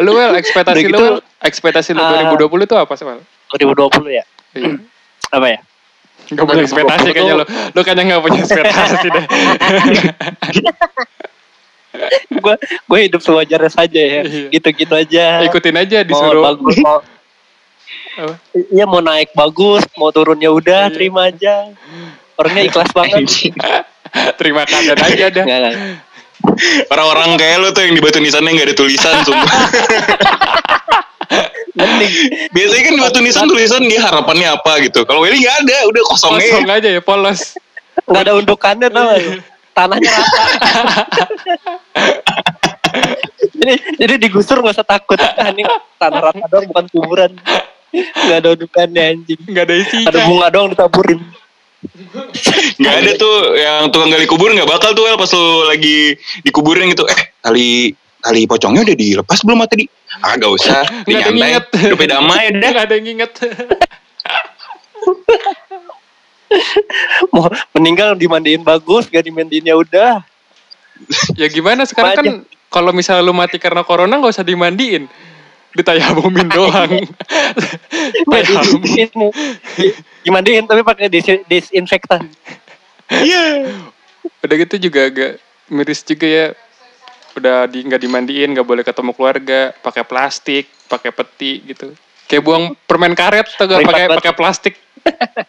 lu 0.00 0.10
Wel 0.16 0.32
ekspektasi 0.40 0.88
lu 0.88 0.96
gitu, 0.96 1.04
Wel 1.04 1.16
ekspektasi 1.44 1.90
lu 1.92 2.00
ah, 2.00 2.32
2020 2.32 2.64
itu 2.64 2.76
apa 2.80 2.92
sih 2.96 3.04
Wel 3.04 3.20
2020 3.52 4.08
ya. 4.08 4.24
iya. 4.56 4.72
Apa 5.32 5.46
ya? 5.52 5.60
Gak 6.32 6.48
punya 6.48 6.64
ekspektasi 6.64 7.12
2020 7.12 7.16
kayaknya 7.16 7.34
lu 7.36 7.44
Lu 7.76 7.80
kayaknya 7.84 8.04
gak 8.16 8.22
punya 8.24 8.40
ekspektasi 8.40 9.06
deh 9.12 9.24
Gue 12.32 12.54
gue 12.60 12.98
hidup 13.04 13.20
sewajarnya 13.20 13.70
saja 13.70 14.00
ya. 14.00 14.20
Iya. 14.24 14.48
Gitu-gitu 14.48 14.94
aja. 14.94 15.24
Ikutin 15.44 15.76
aja 15.76 15.96
mau 16.02 16.08
disuruh 16.08 16.42
bagus 16.42 16.76
mau 16.80 16.98
Apa? 18.12 18.34
Iya 18.52 18.84
mau 18.84 19.00
naik 19.00 19.32
bagus, 19.32 19.84
mau 19.96 20.12
turunnya 20.12 20.52
udah, 20.52 20.88
Iya. 20.88 20.94
terima 20.94 21.32
aja. 21.32 21.72
Orangnya 22.36 22.62
ikhlas 22.68 22.92
banget. 22.92 23.24
Terima 24.36 24.68
keadaan 24.68 25.00
aja 25.00 25.26
dah. 25.40 25.44
Orang-orang 26.92 27.40
kayak 27.40 27.56
lo 27.64 27.68
tuh 27.72 27.80
yang 27.88 27.96
di 27.96 28.02
batu 28.04 28.20
nisannya 28.20 28.52
nggak 28.52 28.68
ada 28.68 28.76
tulisan 28.76 29.16
sumpah. 29.24 29.48
Mending 31.72 32.12
Biasanya 32.52 32.82
kan 32.84 32.92
di 32.92 33.00
batu 33.00 33.18
nisan 33.24 33.48
tulisan 33.48 33.80
dia 33.88 34.04
harapannya 34.04 34.52
apa 34.52 34.84
gitu. 34.84 35.08
Kalau 35.08 35.24
Willy 35.24 35.40
nggak 35.40 35.64
ada, 35.64 35.76
udah 35.88 36.02
kosong 36.12 36.36
Kosong 36.36 36.68
aja. 36.68 36.88
ya 36.92 37.00
polos 37.00 37.56
nggak 38.04 38.22
ada 38.28 38.32
undukannya 38.36 38.88
tau? 38.92 39.16
Tanahnya 39.72 40.10
rata. 40.12 40.44
jadi 43.56 43.74
jadi 43.96 44.14
digusur 44.20 44.60
nggak 44.60 44.76
usah 44.76 44.86
takut. 44.86 45.16
Ini 45.16 45.64
tanah 45.96 46.20
rata 46.20 46.44
doang 46.52 46.66
bukan 46.68 46.86
kuburan. 46.92 47.32
Nggak 47.92 48.36
ada 48.36 48.48
dudukannya 48.52 49.02
anjing. 49.16 49.40
Nggak 49.48 49.64
ada 49.68 49.74
isinya. 49.80 50.08
Ada 50.12 50.20
bunga 50.28 50.46
doang 50.52 50.68
ditaburin. 50.72 51.20
Nggak 52.78 52.94
ada 52.94 53.10
tuh 53.18 53.34
yang 53.58 53.90
tukang 53.90 54.10
gali 54.12 54.26
kubur 54.28 54.52
nggak 54.52 54.68
bakal 54.68 54.92
tuh 54.94 55.08
El 55.08 55.16
pas 55.16 55.32
lu 55.32 55.64
lagi 55.66 56.14
dikuburin 56.44 56.92
gitu. 56.92 57.08
Eh 57.08 57.32
tali 57.40 57.96
tali 58.22 58.46
pocongnya 58.46 58.86
udah 58.86 58.96
dilepas 58.96 59.40
belum 59.42 59.64
tadi? 59.66 59.84
Ah 60.22 60.36
gak 60.36 60.52
usah, 60.52 60.84
Nggak 61.08 61.08
ada 61.08 61.10
yang 61.10 61.34
nyantai. 61.34 61.48
inget. 61.48 61.66
Udah 61.72 61.98
beda 61.98 62.14
damai 62.20 62.42
udah. 62.52 62.68
Nggak 62.70 62.84
ada 62.84 62.94
yang 63.00 63.08
inget. 63.08 63.32
Mau 67.34 67.48
meninggal 67.76 68.16
dimandiin 68.16 68.62
bagus, 68.62 69.08
gak 69.08 69.24
dimandiin 69.24 69.66
ya 69.66 69.76
udah. 69.76 70.22
ya 71.34 71.46
gimana 71.50 71.82
sekarang 71.82 72.14
kan 72.14 72.26
kalau 72.70 72.94
misalnya 72.94 73.26
lu 73.26 73.34
mati 73.34 73.58
karena 73.58 73.82
corona 73.82 74.16
nggak 74.16 74.32
usah 74.32 74.46
dimandiin. 74.46 75.10
Ditayamumin 75.72 76.48
doang. 76.56 77.00
Dimandiin. 78.28 79.10
Di- 79.76 79.96
Dimandiin 80.22 80.64
tapi 80.68 80.84
pakai 80.84 81.08
dis- 81.08 81.44
disinfektan. 81.48 82.28
Iya. 83.08 83.72
Udah 84.44 84.56
gitu 84.56 84.78
juga 84.78 85.08
agak 85.08 85.42
miris 85.72 86.00
juga 86.06 86.26
ya. 86.28 86.46
Udah 87.32 87.64
di 87.64 87.80
nggak 87.80 88.00
dimandiin, 88.04 88.52
nggak 88.52 88.68
boleh 88.68 88.84
ketemu 88.84 89.10
keluarga, 89.16 89.72
pakai 89.80 90.04
plastik, 90.04 90.68
pakai 90.86 91.10
peti 91.10 91.64
gitu. 91.64 91.96
Kayak 92.28 92.42
buang 92.44 92.64
permen 92.88 93.16
karet 93.16 93.48
gak 93.56 93.68
Ribet 93.68 93.88
pakai 93.88 94.04
pakai 94.08 94.32
plastik. 94.36 94.74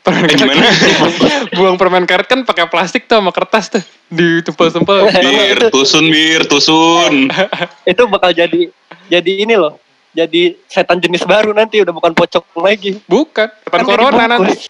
Permen 0.04 0.28
Eh, 0.30 0.36
gimana? 0.36 0.68
buang 1.58 1.76
permen 1.78 2.04
karet 2.04 2.28
kan 2.28 2.42
pakai 2.44 2.68
plastik 2.68 3.06
tuh 3.06 3.22
sama 3.22 3.32
kertas 3.32 3.70
tuh 3.70 3.84
ditempel-tempel. 4.10 5.10
Bir, 5.10 5.58
tusun 5.70 6.06
bir, 6.10 6.42
tusun. 6.50 7.30
Itu 7.92 8.10
bakal 8.10 8.34
jadi 8.34 8.70
jadi 9.08 9.32
ini 9.46 9.56
loh. 9.56 9.80
Jadi 10.14 10.54
setan 10.70 11.02
jenis 11.02 11.26
baru 11.26 11.58
nanti 11.58 11.82
udah 11.82 11.90
bukan 11.90 12.14
pocong 12.14 12.46
lagi. 12.62 13.02
Bukan, 13.10 13.50
depan 13.66 13.82
Kan 13.82 13.88
corona 13.90 14.24
nanti. 14.30 14.70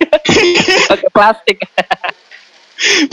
pakai 0.90 1.10
plastik. 1.14 1.62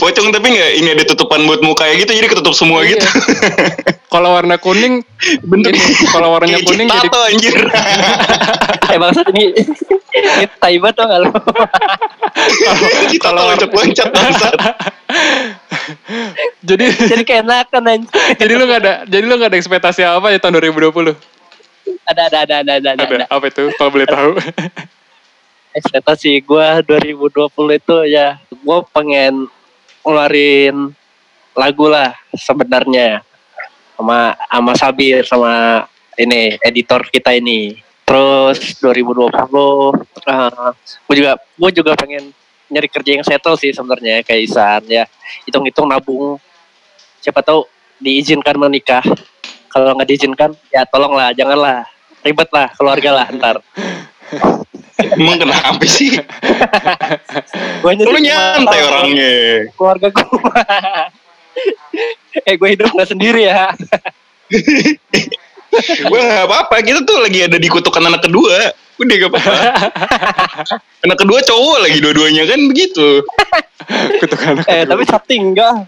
Pocong 0.00 0.32
tapi 0.32 0.48
nggak 0.48 0.70
ini 0.80 0.88
ada 0.96 1.04
tutupan 1.04 1.44
buat 1.44 1.60
muka 1.60 1.84
ya 1.84 2.00
gitu, 2.00 2.16
jadi 2.16 2.24
ketutup 2.24 2.56
semua 2.56 2.80
Iya. 2.80 2.96
gitu. 2.96 3.04
Kalau 4.12 4.32
warna 4.32 4.56
kuning, 4.56 5.04
Bentuk 5.44 5.76
kalau 6.08 6.32
warnanya 6.32 6.64
kayak 6.64 6.68
kuning 6.72 6.88
jadi 6.88 7.08
tato 7.12 7.20
anjir. 7.28 7.56
eh 8.88 8.96
bangsat 8.96 9.28
ini 9.36 9.52
ini 10.16 10.44
taibat 10.56 10.96
tuh 10.96 11.04
nggak 11.04 11.20
lo? 11.28 11.30
Kita 13.12 13.28
tato 13.28 13.40
loncat-loncat 13.44 14.08
bangsat. 14.08 14.54
jadi 16.72 16.84
jadi 16.88 17.20
keenakan 17.28 17.82
anjing. 17.84 18.08
jadi 18.40 18.52
lu 18.56 18.64
nggak 18.64 18.80
ada 18.80 18.94
jadi 19.04 19.24
lu 19.28 19.34
nggak 19.36 19.50
ada 19.52 19.58
ekspektasi 19.60 20.00
apa 20.08 20.32
ya 20.32 20.40
tahun 20.40 20.56
2020 20.56 21.12
Ada 22.08 22.22
ada 22.32 22.38
ada 22.48 22.54
ada 22.64 22.72
ada 22.80 22.88
ada. 22.96 23.04
ada 23.04 23.04
ada. 23.04 23.26
apa 23.28 23.44
itu 23.48 23.68
kalau 23.76 23.90
boleh 23.92 24.08
tahu 24.08 24.30
Ekspektasi 25.76 26.40
gue 26.42 26.66
2020 26.88 27.28
itu 27.76 27.96
ya 28.08 28.40
gue 28.48 28.78
pengen 28.90 29.52
ngeluarin 30.02 30.94
lagu 31.58 31.90
lah 31.90 32.14
sebenarnya 32.34 33.26
sama 33.98 34.38
sama 34.46 34.72
Sabir 34.78 35.26
sama 35.26 35.84
ini 36.18 36.54
editor 36.62 37.02
kita 37.10 37.34
ini. 37.34 37.78
Terus 38.06 38.80
2020 38.80 39.28
gue 41.04 41.14
juga 41.18 41.32
gue 41.36 41.70
juga 41.76 41.92
pengen 41.98 42.32
nyari 42.68 42.88
kerja 42.88 43.10
yang 43.20 43.24
settle 43.24 43.58
sih 43.60 43.74
sebenarnya 43.74 44.22
kayak 44.24 44.42
Isan 44.48 44.82
ya. 44.86 45.04
Hitung-hitung 45.44 45.90
nabung 45.90 46.38
siapa 47.20 47.42
tahu 47.42 47.66
diizinkan 47.98 48.56
menikah. 48.56 49.02
Kalau 49.68 49.92
nggak 49.92 50.08
diizinkan 50.08 50.56
ya 50.72 50.88
tolonglah 50.88 51.34
janganlah 51.36 51.84
ribet 52.24 52.48
lah 52.54 52.72
keluarga 52.78 53.10
lah 53.12 53.26
ntar. 53.34 53.56
Emang 54.98 55.38
kenapa 55.38 55.84
sih? 55.84 56.18
Gue 57.80 57.92
Lu 57.96 58.18
nyantai 58.18 58.80
orangnya. 58.82 59.32
keluarga 59.72 60.08
gue. 60.10 60.52
eh 62.48 62.54
gue 62.54 62.68
hidup 62.70 62.90
nggak 62.90 63.08
sendiri 63.08 63.46
ya. 63.46 63.70
Gue 66.00 66.16
gak 66.18 66.48
apa-apa, 66.48 66.80
kita 66.80 67.04
tuh 67.04 67.20
lagi 67.20 67.44
ada 67.44 67.54
di 67.54 67.68
kutukan 67.68 68.00
anak 68.02 68.24
kedua. 68.24 68.72
Udah 68.98 69.14
gak 69.14 69.30
apa-apa. 69.30 69.54
anak 71.06 71.18
kedua 71.18 71.38
cowok 71.38 71.76
lagi 71.84 71.98
dua-duanya 72.00 72.48
kan 72.48 72.58
begitu. 72.66 73.22
kutukan 74.18 74.58
anak 74.58 74.64
Eh 74.64 74.82
kedua. 74.82 74.90
tapi 74.90 75.02
Sakti 75.04 75.34
enggak. 75.36 75.86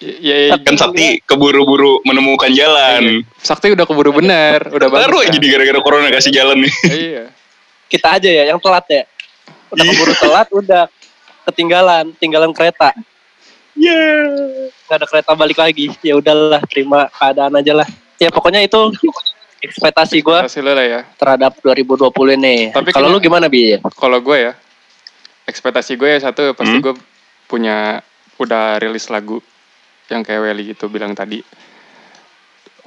ya, 0.00 0.36
ya, 0.50 0.56
Kan 0.58 0.74
Sakti 0.74 1.22
keburu-buru 1.22 2.02
menemukan 2.02 2.50
jalan. 2.50 3.22
sakti 3.38 3.70
udah 3.70 3.86
keburu 3.86 4.12
bener 4.12 4.66
udah 4.66 4.88
Baru 4.90 5.22
aja 5.22 5.30
kan? 5.30 5.40
di 5.40 5.48
gara-gara 5.48 5.80
corona 5.80 6.10
kasih 6.10 6.32
jalan 6.34 6.60
nih. 6.60 6.74
iya 6.90 7.24
Kita 7.90 8.16
aja 8.16 8.30
ya 8.30 8.44
yang 8.46 8.62
telat 8.62 8.86
ya. 8.86 9.02
Udah 9.68 9.82
Iya. 9.82 9.90
keburu 9.92 10.14
telat 10.16 10.48
udah 10.50 10.84
ketinggalan, 11.44 12.04
tinggalan 12.16 12.54
kereta. 12.54 12.94
Iya. 13.74 14.00
Gak 14.86 14.96
ada 14.96 15.06
kereta 15.06 15.32
balik 15.34 15.58
lagi. 15.58 15.90
Ya 16.00 16.14
udahlah, 16.14 16.62
terima 16.66 17.10
keadaan 17.10 17.54
aja 17.54 17.72
lah. 17.74 17.88
Ya 18.16 18.30
pokoknya 18.30 18.62
itu 18.62 18.78
ekspektasi 19.60 20.22
gue 20.22 20.38
ya 20.80 21.04
terhadap 21.16 21.52
2020 21.60 22.36
ini. 22.36 22.72
Tapi 22.72 22.90
Kalau 22.90 23.08
lu 23.08 23.18
gimana 23.18 23.50
bi? 23.50 23.76
kalau 23.96 24.16
gue 24.18 24.36
ya 24.40 24.52
ekspektasi 25.44 25.98
gue 25.98 26.08
ya 26.08 26.18
satu 26.22 26.54
pasti 26.54 26.78
Hmm. 26.78 26.84
gue 26.84 26.94
punya 27.44 28.00
udah 28.38 28.78
rilis 28.78 29.10
lagu 29.10 29.42
yang 30.08 30.22
kayak 30.22 30.40
Welly 30.40 30.72
gitu 30.72 30.88
bilang 30.88 31.12
tadi 31.12 31.42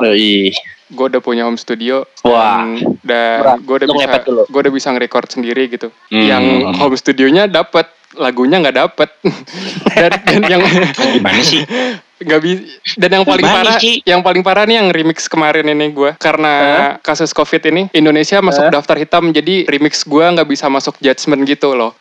Ih. 0.02 0.54
gue 0.86 1.06
udah 1.08 1.20
punya 1.20 1.44
home 1.44 1.58
studio 1.58 2.06
Wah. 2.22 2.70
dan 3.02 3.60
gue 3.60 3.76
udah 3.76 3.88
Lu 3.88 3.94
bisa 3.94 4.22
gue 4.24 4.60
udah 4.62 4.72
bisa 4.72 4.88
nge-record 4.90 5.28
sendiri 5.28 5.66
gitu 5.68 5.90
Hmm. 6.08 6.22
yang 6.24 6.44
home 6.72 6.94
studionya 6.94 7.46
dapet 7.46 7.86
lagunya 8.14 8.62
nggak 8.62 8.78
dapet 8.78 9.10
dan, 9.98 10.12
dan 10.22 10.42
yang 10.48 10.62
Gimana 11.18 11.42
sih? 11.42 11.66
nggak 12.24 12.40
bisa 12.40 12.62
dan 12.96 13.10
yang 13.12 13.26
paling 13.26 13.42
Gimana 13.42 13.58
parah 13.66 13.78
sih? 13.82 13.96
yang 14.04 14.22
paling 14.22 14.40
parah 14.40 14.64
nih 14.64 14.78
yang 14.78 14.90
remix 14.90 15.26
kemarin 15.26 15.66
ini 15.66 15.92
gue 15.92 16.16
karena 16.16 16.54
kasus 17.00 17.34
covid 17.34 17.60
ini 17.66 17.90
Indonesia 17.92 18.40
masuk 18.40 18.64
Hah? 18.64 18.72
daftar 18.72 18.96
hitam 18.96 19.28
jadi 19.30 19.66
remix 19.66 20.06
gue 20.06 20.22
nggak 20.24 20.46
bisa 20.46 20.70
masuk 20.70 20.96
judgement 21.00 21.42
gitu 21.44 21.74
loh 21.74 21.98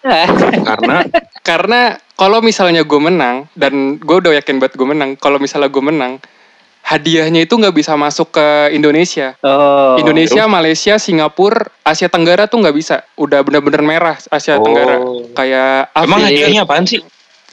Karena 0.62 1.02
karena 1.40 1.80
kalau 2.12 2.38
misalnya 2.38 2.84
gue 2.84 3.00
menang 3.00 3.50
dan 3.52 3.96
gue 3.96 4.16
udah 4.18 4.30
yakin 4.32 4.60
banget 4.60 4.76
gue 4.76 4.86
menang 4.86 5.16
kalau 5.16 5.40
misalnya 5.40 5.66
gue 5.66 5.82
menang 5.82 6.22
hadiahnya 6.92 7.40
itu 7.42 7.54
nggak 7.54 7.72
bisa 7.72 7.96
masuk 7.96 8.28
ke 8.30 8.46
Indonesia 8.70 9.32
Oh. 9.40 9.96
Indonesia 9.96 10.44
Malaysia 10.44 10.94
Singapura 10.96 11.64
Asia 11.80 12.06
Tenggara 12.06 12.44
tuh 12.44 12.60
nggak 12.60 12.76
bisa 12.76 13.00
udah 13.16 13.40
bener-bener 13.40 13.80
merah 13.80 14.16
Asia 14.26 14.56
Oh. 14.56 14.62
Tenggara 14.62 15.00
kayak 15.32 15.72
emang 15.96 16.20
Afri- 16.20 16.28
hadiahnya 16.36 16.60
apaan 16.62 16.84
sih? 16.84 17.00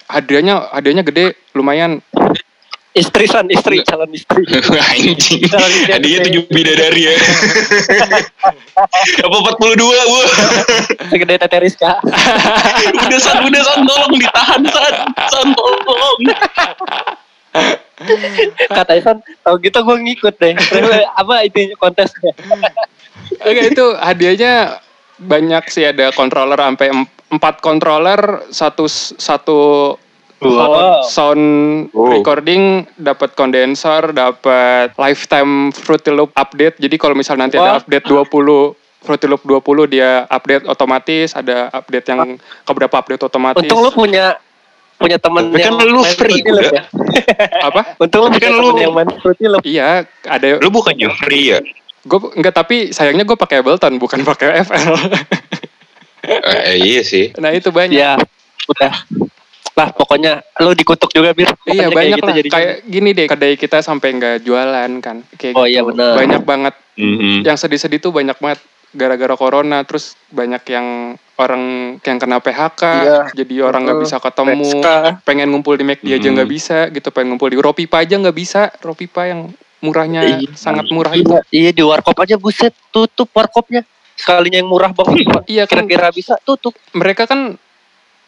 hadiahnya 0.06 0.74
hadiahnya 0.74 1.04
gede 1.04 1.24
lumayan 1.54 2.04
Istri 2.90 3.30
san, 3.30 3.46
istri, 3.48 3.86
calon 3.86 4.10
istri. 4.12 4.42
Anjing. 4.90 5.46
Hadiahnya 5.46 6.26
tujuh 6.26 6.44
bidadari 6.50 7.06
ya. 7.06 7.14
Apa 9.22 9.38
42 9.46 9.78
bu? 9.78 10.20
Segede 11.08 11.38
Tete 11.38 11.58
Rizka. 11.62 12.02
udah 12.98 13.20
san, 13.22 13.46
udah 13.46 13.62
san, 13.62 13.86
tolong 13.86 14.12
ditahan 14.12 14.62
san, 14.66 14.94
san 15.30 15.48
tolong. 15.54 16.18
Kata 18.70 18.96
Ivan, 18.96 19.20
tau 19.44 19.56
gitu 19.60 19.80
gue 19.84 19.98
ngikut 20.00 20.36
deh. 20.40 20.56
Apa 21.20 21.44
itu 21.44 21.76
kontesnya? 21.76 22.32
Enggak 23.46 23.76
itu 23.76 23.86
hadiahnya 24.00 24.80
banyak 25.20 25.64
sih 25.68 25.84
ada 25.84 26.16
controller 26.16 26.56
sampai 26.56 26.88
em- 26.90 27.12
empat 27.30 27.60
controller 27.60 28.48
satu 28.50 28.88
satu 29.20 29.60
Wow. 30.40 31.04
sound 31.04 31.44
Wow. 31.92 32.16
recording 32.16 32.88
dapat 32.96 33.36
kondensor 33.36 34.16
dapat 34.16 34.96
lifetime 34.96 35.68
Fruity 35.76 36.16
Loop 36.16 36.32
update 36.32 36.80
jadi 36.80 36.96
kalau 36.96 37.12
misal 37.12 37.36
nanti 37.36 37.60
ada 37.60 37.76
Wah. 37.76 37.80
update 37.84 38.08
20 38.08 38.72
Fruity 39.04 39.28
Loop 39.28 39.44
20 39.44 39.92
dia 39.92 40.24
update 40.32 40.64
otomatis 40.64 41.36
ada 41.36 41.68
update 41.76 42.08
yang 42.08 42.40
keberapa 42.64 42.96
update 43.04 43.20
otomatis 43.20 43.60
Untung 43.60 43.84
lu 43.84 43.92
punya 43.92 44.40
punya 45.00 45.16
temen 45.16 45.44
Tapi 45.48 45.58
kan 45.58 45.74
yang 45.74 45.88
lu 45.88 46.02
main 46.02 46.14
free 46.14 46.40
juga. 46.40 46.62
ya. 46.70 46.84
apa 47.68 47.82
Untung 47.98 48.22
lu 48.22 48.30
kan 48.30 48.40
temen 48.42 48.60
lu- 48.60 48.76
yang 48.78 48.92
main 48.92 49.10
Fruity 49.16 49.46
Loop. 49.46 49.64
iya 49.64 49.88
ada 50.22 50.60
Lu 50.60 50.70
bukannya 50.70 51.08
free 51.16 51.46
ya? 51.50 51.60
gue 52.00 52.20
enggak 52.34 52.54
tapi 52.54 52.92
sayangnya 52.92 53.24
gue 53.24 53.36
pakai 53.36 53.60
Ableton 53.60 53.96
bukan 53.96 54.22
pakai 54.22 54.60
FL 54.62 54.96
Eh, 56.22 56.76
iya 56.78 57.02
sih. 57.02 57.32
nah 57.36 57.50
itu 57.50 57.70
banyak 57.70 57.96
Ya, 57.96 58.20
udah. 58.68 58.94
Lah 59.74 59.90
pokoknya 59.90 60.44
lu 60.60 60.72
dikutuk 60.74 61.08
juga 61.10 61.32
bir. 61.32 61.48
Iya 61.48 61.56
Pokoknya 61.56 61.80
kayak 61.82 61.96
banyak 61.96 62.12
gitu 62.14 62.26
lah. 62.26 62.36
jadinya. 62.36 62.54
Kayak 62.54 62.76
gini 62.86 63.10
deh, 63.10 63.26
kedai 63.26 63.54
kita 63.56 63.78
sampai 63.80 64.08
nggak 64.14 64.36
jualan 64.44 64.92
kan. 65.00 65.24
Kayak 65.34 65.54
Oh, 65.56 65.64
gitu. 65.64 65.72
iya, 65.72 65.82
bener. 65.82 66.14
Banyak 66.16 66.42
banget. 66.44 66.74
Mhm. 66.94 67.42
Yang 67.42 67.58
sedih-sedih 67.58 68.00
tuh 68.00 68.12
banyak 68.12 68.36
banget 68.36 68.60
gara-gara 68.92 69.36
corona. 69.38 69.82
Terus 69.86 70.18
banyak 70.30 70.64
yang 70.70 70.88
orang 71.40 71.64
yang 72.04 72.18
kena 72.20 72.38
PHK, 72.44 72.82
Iya. 72.84 73.20
jadi 73.32 73.56
orang 73.64 73.88
nggak 73.88 74.00
bisa 74.04 74.18
ketemu. 74.20 74.64
PSK. 74.66 74.88
Pengen 75.24 75.48
ngumpul 75.56 75.80
di 75.80 75.86
McD 75.88 76.08
aja 76.20 76.28
nggak 76.30 76.50
bisa 76.50 76.78
gitu. 76.92 77.08
Pengen 77.10 77.36
ngumpul 77.36 77.50
di 77.50 77.58
Ropipa 77.60 78.04
aja 78.04 78.20
nggak 78.20 78.36
bisa. 78.36 78.70
Ropipa 78.84 79.24
yang 79.30 79.50
murahnya 79.80 80.22
Iya. 80.28 80.52
sangat 80.60 80.92
murah 80.92 81.16
itu. 81.16 81.32
Iya, 81.32 81.42
iya 81.50 81.72
di 81.72 81.84
warkop 81.86 82.20
aja 82.20 82.36
buset 82.36 82.76
tutup 82.92 83.32
warkopnya. 83.32 83.88
Sekalinya 84.20 84.60
yang 84.60 84.68
murah 84.68 84.92
banget 84.92 85.32
Iya 85.48 85.64
kan 85.64 85.88
kira-kira 85.88 86.12
bisa 86.12 86.36
tutup. 86.44 86.76
mereka 86.92 87.24
kan 87.24 87.56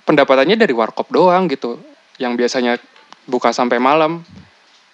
pendapatannya 0.08 0.56
dari 0.56 0.72
warkop 0.72 1.12
doang 1.12 1.52
gitu. 1.52 1.76
Yang 2.16 2.34
biasanya 2.40 2.74
buka 3.28 3.52
sampai 3.52 3.76
malam, 3.78 4.24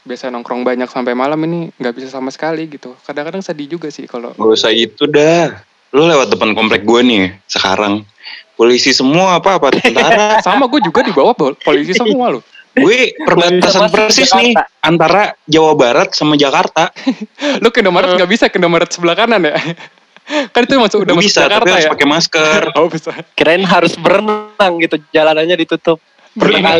biasa 0.08 0.32
nongkrong 0.32 0.64
banyak 0.64 0.88
sampai 0.88 1.12
malam 1.12 1.38
ini 1.44 1.68
nggak 1.76 1.94
bisa 2.00 2.08
sama 2.08 2.32
sekali 2.32 2.66
gitu. 2.72 2.96
Kadang-kadang 3.04 3.44
sedih 3.44 3.68
juga 3.68 3.92
sih 3.92 4.08
kalau 4.08 4.32
Gak 4.34 4.56
usah 4.56 4.72
itu 4.72 5.04
dah. 5.06 5.60
Lu 5.92 6.08
lewat 6.08 6.32
depan 6.32 6.56
komplek 6.56 6.88
gue 6.88 7.02
nih 7.04 7.36
sekarang. 7.52 8.08
Polisi 8.56 8.96
semua 8.96 9.38
apa 9.38 9.60
apa 9.60 9.76
tentara. 9.76 10.40
sama 10.48 10.66
gue 10.72 10.80
juga 10.82 11.04
di 11.04 11.12
bawah 11.12 11.36
pol- 11.36 11.60
polisi 11.60 11.92
semua 11.92 12.40
loh. 12.40 12.44
gue 12.78 13.10
perbatasan 13.26 13.90
persis 13.90 14.30
nih 14.38 14.54
antara 14.86 15.34
Jawa 15.50 15.74
Barat 15.74 16.14
sama 16.14 16.38
Jakarta. 16.38 16.94
Lu 17.64 17.74
ke 17.74 17.82
Indomaret 17.82 18.16
nggak 18.16 18.30
bisa 18.30 18.46
ke 18.48 18.62
Indomaret 18.62 18.90
sebelah 18.94 19.18
kanan 19.18 19.44
ya? 19.44 19.58
kan 20.54 20.62
itu 20.68 20.76
masuk 20.76 21.08
udah 21.08 21.16
masuk 21.16 21.26
bisa 21.26 21.40
tapi 21.48 21.52
Jakarta 21.52 21.70
harus 21.74 21.88
ya. 21.88 21.92
pakai 21.92 22.08
masker. 22.08 22.62
Oh 22.78 22.88
bisa. 22.92 23.12
Kirain 23.34 23.64
harus 23.66 23.94
berenang 23.98 24.74
gitu 24.84 24.96
jalanannya 25.12 25.56
ditutup. 25.58 25.98
Berapa 26.38 26.78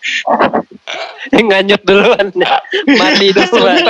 Kayak, 1.30 1.44
nganyut 1.46 1.82
duluan. 1.84 2.26
Mati 2.96 3.26
duluan. 3.36 3.84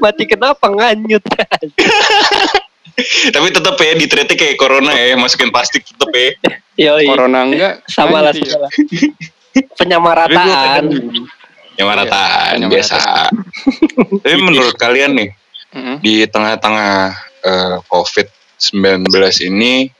Mati 0.00 0.24
kenapa 0.28 0.66
nganyut? 0.68 1.24
tapi 3.34 3.52
tetap 3.52 3.76
ya 3.76 3.92
di 3.92 4.08
treatnya 4.08 4.36
kayak 4.40 4.56
corona 4.56 4.92
ya 4.96 5.20
masukin 5.20 5.52
plastik 5.52 5.84
tetap 5.84 6.08
ya. 6.12 6.32
Yoi. 6.76 7.04
Corona 7.08 7.44
enggak 7.44 7.84
Sama 7.88 8.24
lah, 8.24 8.32
lah. 8.32 8.72
Penyamarataan. 9.76 10.84
Nyamarataan 11.76 12.56
Penyamarataan. 12.56 12.72
biasa. 12.72 12.96
tapi 14.24 14.36
menurut 14.40 14.76
kalian 14.80 15.12
nih 15.12 15.28
di 16.00 16.24
tengah-tengah 16.24 17.12
eh, 17.44 17.76
COVID-19 17.92 19.12
ini 19.44 19.92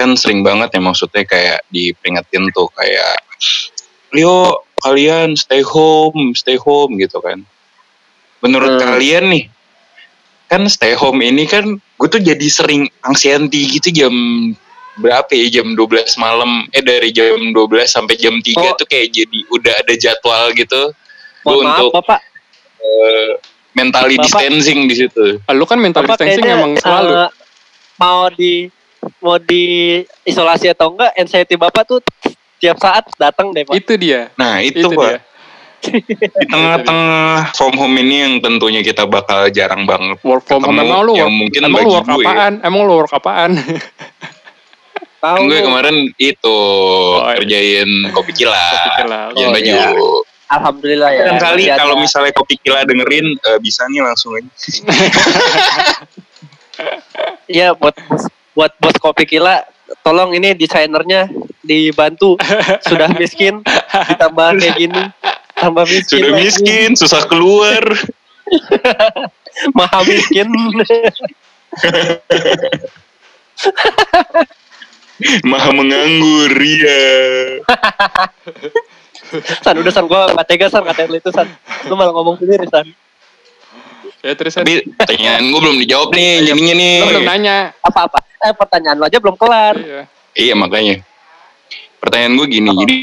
kan 0.00 0.16
sering 0.16 0.40
banget 0.40 0.72
ya 0.72 0.80
maksudnya 0.80 1.22
kayak 1.22 1.60
diperingetin 1.68 2.48
tuh 2.50 2.72
kayak 2.72 3.20
Leo 4.10 4.56
kalian 4.76 5.36
stay 5.36 5.60
home, 5.60 6.32
stay 6.32 6.56
home 6.56 6.96
gitu 6.96 7.20
kan. 7.20 7.44
Menurut 8.40 8.74
Hmm. 8.74 8.82
kalian 8.88 9.24
nih 9.28 9.44
kan 10.48 10.66
stay 10.66 10.92
home 10.92 11.20
ini 11.20 11.44
kan 11.44 11.62
gue 11.76 12.08
tuh 12.08 12.18
jadi 12.18 12.42
sering 12.42 12.88
anxiety 13.02 13.70
gitu 13.70 13.92
jam 13.94 14.10
berapa 14.96 15.30
ya 15.30 15.62
jam 15.62 15.72
12 15.72 15.86
malam 16.16 16.66
eh 16.70 16.82
dari 16.82 17.08
jam 17.10 17.38
12 17.54 17.54
sampai 17.86 18.16
jam 18.16 18.34
3 18.34 18.58
Oh. 18.58 18.74
tuh 18.74 18.82
kayak 18.84 19.14
jadi 19.14 19.38
udah 19.48 19.74
ada 19.78 19.94
jadwal 19.94 20.50
gitu 20.52 20.90
gue 21.40 21.56
untuk 21.56 21.94
Bapak. 21.94 22.18
eh, 22.76 23.30
mentally 23.72 24.16
Bapak- 24.16 24.26
distancing 24.42 24.80
di 24.84 24.94
situ. 24.98 25.38
Ah, 25.42 25.54
Lu 25.54 25.62
kan 25.62 25.78
mental 25.78 26.02
Bapak 26.02 26.18
distancing 26.18 26.50
emang 26.50 26.72
selalu. 26.74 27.12
eh, 27.14 27.30
mau 27.96 28.26
di 28.28 28.66
mau 29.18 29.36
di 29.36 29.64
isolasi 30.22 30.70
atau 30.70 30.94
enggak 30.94 31.10
anxiety 31.16 31.58
Bapak 31.58 31.82
tuh 31.84 31.98
tiap 32.56 32.78
saat 32.78 33.08
datang 33.16 33.50
deh 33.50 33.64
Pak. 33.64 33.74
itu 33.74 33.92
dia. 33.96 34.30
Nah 34.36 34.60
itu, 34.60 34.84
Itu 34.84 34.94
pak 34.94 35.08
dia. 35.08 35.20
di 36.36 36.44
tengah-tengah 36.44 37.56
from 37.56 37.72
home 37.72 37.96
ini 37.96 38.16
yang 38.20 38.34
tentunya 38.38 38.84
kita 38.84 39.08
bakal 39.08 39.48
jarang 39.48 39.88
banget 39.88 40.20
Work 40.20 40.44
from 40.44 40.60
home 40.60 40.76
ketemu 40.76 40.92
emang 40.92 41.00
lu 41.08 41.12
yang 41.16 41.32
work, 41.32 41.40
mungkin 41.40 41.60
emang 41.64 41.72
lu 41.72 41.80
bagi 41.80 41.94
work 41.96 42.04
gue. 42.04 42.20
apaan? 42.20 42.52
Emang 42.60 42.80
lu 42.84 42.92
work 43.00 43.12
apaan? 43.16 43.50
Tahu 45.20 45.36
gue 45.48 45.60
kemarin 45.60 45.96
itu 46.16 46.58
iya. 47.16 47.32
kerjain 47.36 47.90
kopi 48.12 48.32
kila, 48.32 48.56
Kopi 48.60 48.90
Kila. 49.00 49.20
kerjain 49.32 49.48
Oh, 49.48 49.52
baju. 49.52 49.64
iya. 49.64 49.88
Alhamdulillah 50.50 51.10
ya. 51.14 51.24
Dan 51.30 51.36
kali 51.38 51.62
ada. 51.68 51.78
kalau 51.78 51.94
misalnya 51.96 52.32
kopi 52.34 52.58
kila 52.58 52.82
dengerin 52.84 53.38
eh, 53.38 53.58
bisa 53.62 53.84
nih 53.88 54.00
langsung 54.04 54.36
aja. 54.36 54.48
Iya 57.44 57.76
buat 57.76 57.92
bos, 58.08 58.24
buat 58.60 58.76
bos 58.76 58.92
kopi 59.00 59.24
kila 59.24 59.64
tolong 60.04 60.36
ini 60.36 60.52
desainernya 60.52 61.32
dibantu 61.64 62.36
sudah 62.88 63.08
miskin 63.16 63.64
ditambah 64.12 64.60
kayak 64.60 64.76
gini 64.76 65.02
tambah 65.56 65.88
miskin 65.88 66.20
Sudah 66.20 66.32
lagi. 66.32 66.44
miskin, 66.44 66.88
susah 66.92 67.24
keluar. 67.24 67.84
maha 69.76 69.98
miskin 70.04 70.48
Maha 75.44 75.68
menganggur, 75.70 76.48
iya. 76.56 77.00
san 79.60 79.76
udah 79.76 79.92
san 79.92 80.08
gua 80.08 80.32
gak 80.32 80.48
tega 80.48 80.66
san 80.66 80.80
kata 80.80 81.04
lu 81.06 81.16
itu 81.16 81.28
san 81.28 81.44
lu 81.86 81.92
malah 81.92 82.10
ngomong 82.10 82.34
sendiri 82.34 82.64
san 82.66 82.88
ya 84.20 84.32
terus 84.32 84.56
Tapi 84.56 84.80
pertanyaan 84.90 85.44
gue 85.44 85.60
belum 85.60 85.76
dijawab 85.78 86.08
nih, 86.10 86.48
jadinya 86.48 86.74
nih. 86.74 86.94
lu 86.98 87.06
belum 87.14 87.28
nanya. 87.28 87.56
apa 87.78 88.00
apa 88.08 88.18
eh 88.40 88.52
pertanyaan 88.56 88.96
lu 88.96 89.04
aja 89.04 89.18
belum 89.20 89.36
kelar 89.36 89.76
Iya. 89.76 90.02
Iya 90.30 90.54
makanya. 90.54 91.02
Pertanyaan 91.98 92.38
gue 92.38 92.46
gini, 92.48 92.68
jadi 92.72 92.98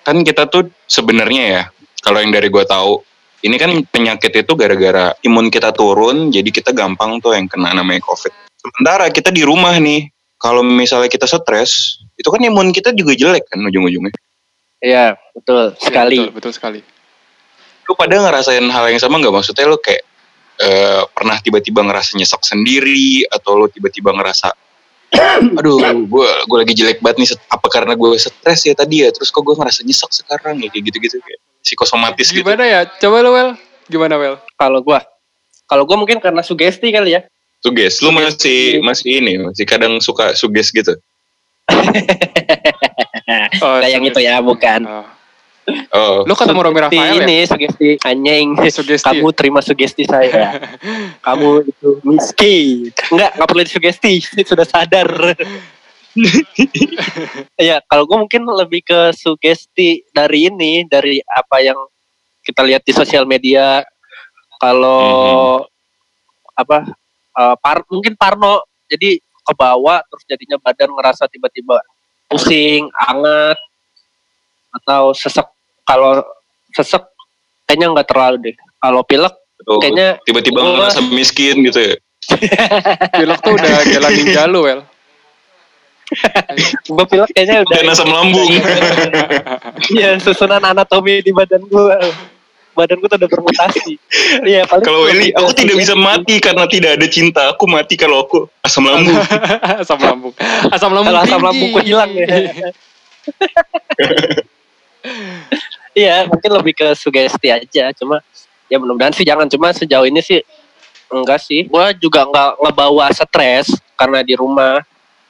kan 0.00 0.16
kita 0.24 0.48
tuh 0.48 0.72
sebenarnya 0.88 1.42
ya, 1.44 1.62
kalau 2.00 2.22
yang 2.22 2.32
dari 2.32 2.48
gue 2.48 2.64
tahu, 2.64 3.02
ini 3.44 3.60
kan 3.60 3.76
penyakit 3.92 4.32
itu 4.32 4.52
gara-gara 4.56 5.12
imun 5.20 5.52
kita 5.52 5.68
turun, 5.74 6.32
jadi 6.32 6.48
kita 6.48 6.72
gampang 6.72 7.20
tuh 7.20 7.36
yang 7.36 7.44
kena 7.44 7.76
namanya 7.76 8.00
COVID. 8.08 8.32
Sementara 8.56 9.12
kita 9.12 9.28
di 9.28 9.44
rumah 9.44 9.76
nih, 9.76 10.08
kalau 10.40 10.64
misalnya 10.64 11.12
kita 11.12 11.28
stres, 11.28 12.00
itu 12.16 12.24
kan 12.30 12.40
imun 12.40 12.72
kita 12.72 12.96
juga 12.96 13.12
jelek 13.12 13.44
kan 13.52 13.60
ujung-ujungnya. 13.60 14.14
iya 14.80 15.16
betul 15.32 15.72
Iya, 15.76 15.80
sekali 15.80 16.18
betul, 16.24 16.34
betul 16.40 16.52
sekali. 16.56 16.80
Lu 17.84 17.92
pada 17.96 18.16
ngerasain 18.16 18.64
hal 18.64 18.84
yang 18.88 19.00
sama 19.02 19.20
nggak? 19.20 19.32
Maksudnya 19.32 19.68
lu 19.68 19.76
kayak 19.76 20.04
eh, 20.60 21.02
pernah 21.10 21.36
tiba-tiba 21.42 21.82
ngerasa 21.82 22.14
nyesek 22.18 22.42
sendiri, 22.42 23.26
atau 23.30 23.58
lu 23.58 23.66
tiba-tiba 23.70 24.14
ngerasa 24.14 24.54
aduh 25.62 25.78
gue 26.10 26.28
gue 26.50 26.58
lagi 26.58 26.74
jelek 26.74 26.98
banget 26.98 27.16
nih 27.22 27.28
apa 27.46 27.66
karena 27.70 27.94
gue 27.94 28.18
stres 28.18 28.66
ya 28.66 28.74
tadi 28.74 29.06
ya 29.06 29.14
terus 29.14 29.30
kok 29.30 29.46
gue 29.46 29.54
ngerasa 29.54 29.86
nyesek 29.86 30.10
sekarang 30.10 30.58
ya 30.58 30.66
kayak 30.74 30.90
gitu-gitu 30.90 31.22
kayak 31.22 31.38
psikosomatis 31.62 32.34
gitu 32.34 32.42
Gimana 32.42 32.66
ya? 32.66 32.80
Coba 32.84 33.22
lu 33.22 33.30
Wel. 33.32 33.50
Gimana 33.86 34.18
Wel? 34.18 34.36
kalau 34.58 34.80
gua 34.82 35.06
kalau 35.70 35.84
gua 35.86 35.96
mungkin 35.96 36.18
karena 36.20 36.42
sugesti 36.44 36.90
kali 36.92 37.16
ya 37.16 37.20
suges 37.64 38.00
lu 38.04 38.12
masih 38.12 38.82
masih 38.84 39.24
ini 39.24 39.40
masih 39.40 39.64
kadang 39.64 39.96
suka 40.02 40.36
suges 40.36 40.68
gitu 40.74 40.92
Oh, 43.64 43.80
kayak 43.80 43.92
yang 43.96 44.04
itu 44.04 44.20
ya 44.20 44.36
bukan 44.44 44.84
Oh. 44.84 45.06
Oh 45.94 46.24
Lu 46.28 46.34
ketemu 46.36 46.60
Romi 46.60 46.80
Rafael 46.84 47.16
ya? 47.18 47.24
ini 47.24 47.36
sugesti 47.48 47.88
anjing 48.04 48.46
Sugesti. 48.68 49.06
kamu 49.06 49.28
terima 49.32 49.60
sugesti 49.64 50.04
saya 50.04 50.60
kamu 51.26 51.64
itu 51.68 51.88
miskin 52.04 52.92
enggak 53.12 53.30
nggak 53.36 53.48
perlu 53.48 53.62
disugesti 53.64 54.12
sudah 54.44 54.66
sadar 54.68 55.08
Iya, 57.58 57.82
kalau 57.90 58.06
gue 58.06 58.18
mungkin 58.26 58.46
lebih 58.46 58.86
ke 58.86 59.10
sugesti 59.14 60.06
dari 60.14 60.46
ini, 60.46 60.86
dari 60.86 61.18
apa 61.18 61.58
yang 61.58 61.78
kita 62.46 62.62
lihat 62.62 62.86
di 62.86 62.94
sosial 62.94 63.26
media. 63.26 63.82
Kalau 64.62 65.58
apa, 66.54 66.86
eh, 67.34 67.56
par, 67.58 67.82
mungkin 67.90 68.14
Parno, 68.14 68.62
jadi 68.86 69.18
ke 69.18 69.52
bawah 69.58 70.00
terus 70.08 70.24
jadinya 70.24 70.56
badan 70.56 70.88
ngerasa 70.94 71.28
tiba-tiba 71.28 71.76
pusing, 72.30 72.88
anget, 72.96 73.58
atau 74.72 75.12
sesek. 75.12 75.53
Kalau 75.84 76.24
sesek 76.72 77.04
kayaknya 77.64 77.92
nggak 77.92 78.08
terlalu 78.08 78.36
deh. 78.42 78.56
Kalau 78.76 79.00
pilek 79.02 79.34
Betul. 79.54 79.78
kayaknya 79.80 80.08
tiba-tiba 80.22 80.58
gua- 80.58 80.74
ngerasa 80.76 81.00
miskin 81.08 81.62
gitu 81.62 81.78
ya 81.78 81.94
Pilek 83.16 83.38
tuh 83.40 83.52
udah 83.52 83.74
jalan 83.86 84.10
ninja 84.12 84.44
lu 84.44 84.60
Wel. 84.60 84.80
gue 86.84 87.04
pilek 87.06 87.30
kayaknya 87.32 87.64
udah 87.64 87.74
dan 87.74 87.86
asam 87.88 88.08
lambung 88.08 88.48
Iya, 89.96 90.20
susunan 90.20 90.60
anatomi 90.60 91.20
di 91.20 91.32
badan 91.32 91.64
gua. 91.64 91.96
Badan 92.74 92.98
gua 92.98 93.08
tuh 93.08 93.18
udah 93.22 93.30
bermutasi. 93.30 93.96
Iya, 94.42 94.66
paling 94.66 94.82
kalau 94.82 95.06
ini 95.06 95.30
ke 95.30 95.38
aku 95.38 95.52
tidak 95.54 95.76
bisa 95.78 95.94
mati 95.94 96.34
karena 96.38 96.64
tidak 96.66 96.90
ada 96.98 97.06
cinta 97.06 97.42
aku 97.48 97.64
mati 97.64 97.94
kalau 97.94 98.20
aku 98.20 98.44
asam 98.60 98.84
lambung 98.84 99.16
asam 99.82 99.96
lambung. 99.96 100.34
Asam 100.68 100.90
lambung. 100.92 101.12
Kalau 101.14 101.20
asam 101.24 101.40
lambungku 101.40 101.78
hilang 101.80 102.10
ya. 102.12 102.26
Iya, 105.94 106.26
mungkin 106.26 106.50
lebih 106.50 106.74
ke 106.74 106.88
sugesti 106.98 107.48
aja. 107.54 107.94
Cuma 107.94 108.18
ya 108.66 108.76
mudah-mudahan 108.82 109.14
sih 109.14 109.22
jangan. 109.22 109.46
Cuma 109.46 109.70
sejauh 109.70 110.04
ini 110.04 110.18
sih 110.20 110.42
enggak 111.08 111.38
sih. 111.40 111.70
Gua 111.70 111.94
juga 111.94 112.26
enggak 112.26 112.58
ngebawa 112.58 113.06
stres 113.14 113.70
karena 113.94 114.26
di 114.26 114.34
rumah 114.34 114.82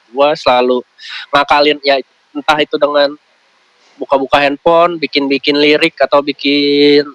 gua 0.09 0.33
selalu 0.33 0.81
ngakalin 1.29 1.79
ya 1.85 2.01
entah 2.33 2.59
itu 2.59 2.81
dengan 2.81 3.13
buka-buka 3.95 4.43
handphone, 4.43 4.99
bikin-bikin 4.99 5.55
lirik 5.55 5.95
atau 6.03 6.19
bikin 6.25 7.07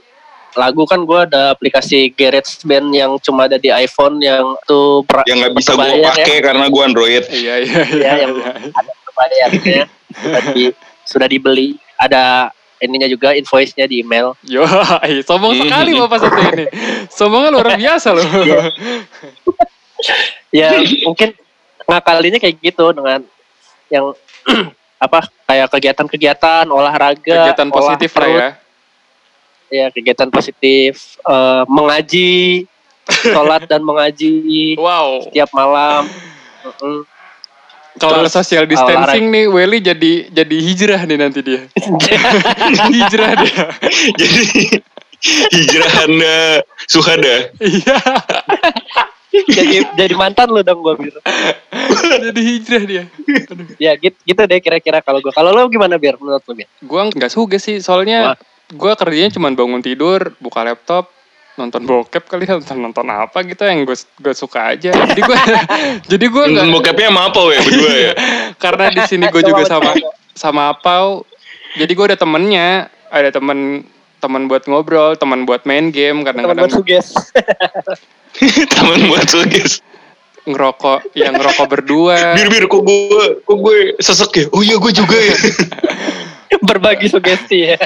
lagu 0.58 0.82
kan 0.90 1.02
gua 1.06 1.26
ada 1.30 1.54
aplikasi 1.54 2.10
GarageBand 2.14 2.88
yang 2.94 3.12
cuma 3.22 3.46
ada 3.46 3.58
di 3.58 3.70
iPhone 3.70 4.18
yang 4.22 4.46
tuh 4.66 5.06
pra- 5.06 5.26
yang 5.30 5.42
nggak 5.46 5.54
bisa 5.58 5.74
gue 5.74 5.82
berbayar 5.82 6.00
ya. 6.02 6.10
pakai 6.10 6.38
karena 6.42 6.66
gue 6.70 6.84
android 6.86 7.24
Iya 7.30 7.36
iya 7.36 7.56
iya. 7.62 7.84
Iya, 7.86 8.12
yang 8.26 8.34
iya. 8.34 8.52
ada 8.74 8.92
berbayar 9.06 9.50
ya. 9.62 9.86
sudah, 10.10 10.42
di, 10.54 10.64
sudah 11.06 11.28
dibeli 11.30 11.78
ada 12.02 12.50
ininya 12.80 13.08
juga 13.08 13.36
invoice-nya 13.36 13.86
di 13.86 14.02
email. 14.04 14.36
Yo, 14.48 14.64
ay, 15.04 15.20
sombong 15.28 15.56
sekali 15.56 15.96
bapak 15.96 16.18
satu 16.24 16.40
ini. 16.56 16.66
Sombongnya 17.12 17.50
luar 17.52 17.76
biasa 17.76 18.08
loh. 18.16 18.26
Ya 20.50 20.80
mungkin 21.04 21.36
ngakalinya 21.84 22.40
kayak 22.40 22.56
gitu 22.64 22.96
dengan 22.96 23.20
yang 23.92 24.16
apa 25.06 25.28
kayak 25.44 25.68
kegiatan-kegiatan 25.76 26.66
olahraga, 26.72 27.20
Kegiatan 27.52 27.68
olah 27.68 27.76
positif 27.76 28.10
lah 28.16 28.24
perut, 28.24 28.40
ya. 28.40 28.50
ya 29.70 29.86
kegiatan 29.92 30.30
positif, 30.32 31.20
eh, 31.20 31.64
mengaji, 31.68 32.64
sholat 33.36 33.68
dan 33.68 33.84
mengaji 33.84 34.80
Wow. 34.80 35.28
tiap 35.36 35.52
malam. 35.52 36.08
Mm-mm. 36.64 37.19
Kalau 38.00 38.26
social 38.32 38.64
distancing 38.64 39.28
nih, 39.28 39.46
Welly 39.52 39.80
jadi 39.84 40.12
jadi 40.32 40.58
hijrah 40.64 41.02
nih 41.04 41.18
nanti 41.20 41.40
dia. 41.44 41.62
hijrah 42.96 43.32
dia. 43.44 43.64
Jadi 44.16 44.44
hijrah 45.52 45.94
anda 46.08 46.38
suhada. 46.88 47.52
Iya. 47.60 48.00
jadi 49.30 49.78
jadi 49.94 50.14
mantan 50.18 50.50
lu 50.50 50.64
dong 50.64 50.82
gue 50.82 50.96
bilang. 50.96 51.24
jadi 52.32 52.42
hijrah 52.42 52.84
dia. 52.88 53.04
Aduh. 53.52 53.68
Ya 53.78 53.94
gitu, 54.00 54.16
gitu 54.24 54.42
deh 54.48 54.60
kira-kira 54.64 55.04
kalau 55.04 55.20
gue. 55.20 55.34
Kalau 55.36 55.52
lo 55.52 55.68
gimana 55.68 56.00
biar 56.00 56.16
menurut 56.18 56.42
lo 56.42 56.54
biar? 56.56 56.70
Gua 56.82 57.12
nggak 57.12 57.32
suka 57.32 57.60
sih, 57.60 57.84
soalnya 57.84 58.40
gua 58.74 58.96
kerjanya 58.96 59.36
cuma 59.36 59.52
bangun 59.52 59.84
tidur, 59.84 60.34
buka 60.42 60.66
laptop, 60.66 61.12
nonton 61.60 61.84
bokep 61.84 62.24
kali 62.24 62.48
ya, 62.48 62.56
nonton 62.56 62.80
nonton 62.80 63.08
apa 63.12 63.44
gitu 63.44 63.68
yang 63.68 63.84
gue 63.84 63.98
gue 64.00 64.34
suka 64.34 64.72
aja. 64.72 64.96
Jadi 64.96 65.22
gua 65.22 65.38
jadi 66.16 66.26
gua 66.32 66.44
nggak 66.48 66.66
Bokapnya 66.72 67.12
sama 67.12 67.22
apa 67.28 67.40
ya 67.52 67.60
berdua 67.60 67.94
ya? 67.94 68.14
karena 68.64 68.86
di 68.96 69.02
sini 69.04 69.26
gue 69.28 69.44
juga 69.44 69.64
sama 69.68 69.92
sama 70.32 70.62
Apau. 70.72 71.28
Jadi 71.76 71.92
gue 71.92 72.06
ada 72.16 72.18
temennya, 72.18 72.88
ada 73.12 73.30
temen 73.30 73.84
teman 74.24 74.48
buat 74.48 74.64
ngobrol, 74.66 75.16
teman 75.20 75.44
buat 75.44 75.68
main 75.68 75.92
game, 75.92 76.24
Teman 76.24 76.28
kadang-kadang 76.28 76.66
buat 76.66 76.76
suges. 76.80 77.08
Teman 78.80 79.12
buat 79.12 79.28
suges. 79.28 79.84
ngerokok, 80.50 81.14
yang 81.14 81.38
ngerokok 81.38 81.68
berdua. 81.70 82.34
Bir 82.34 82.50
bir 82.50 82.66
kok 82.66 82.82
gue 82.82 83.26
kok 83.46 83.58
gue 83.60 83.78
sesek 84.02 84.32
ya? 84.34 84.46
Oh 84.50 84.66
iya 84.66 84.82
gue 84.82 84.92
juga 84.96 85.14
ya. 85.14 85.38
Berbagi 86.66 87.06
sugesti 87.06 87.70
ya. 87.70 87.78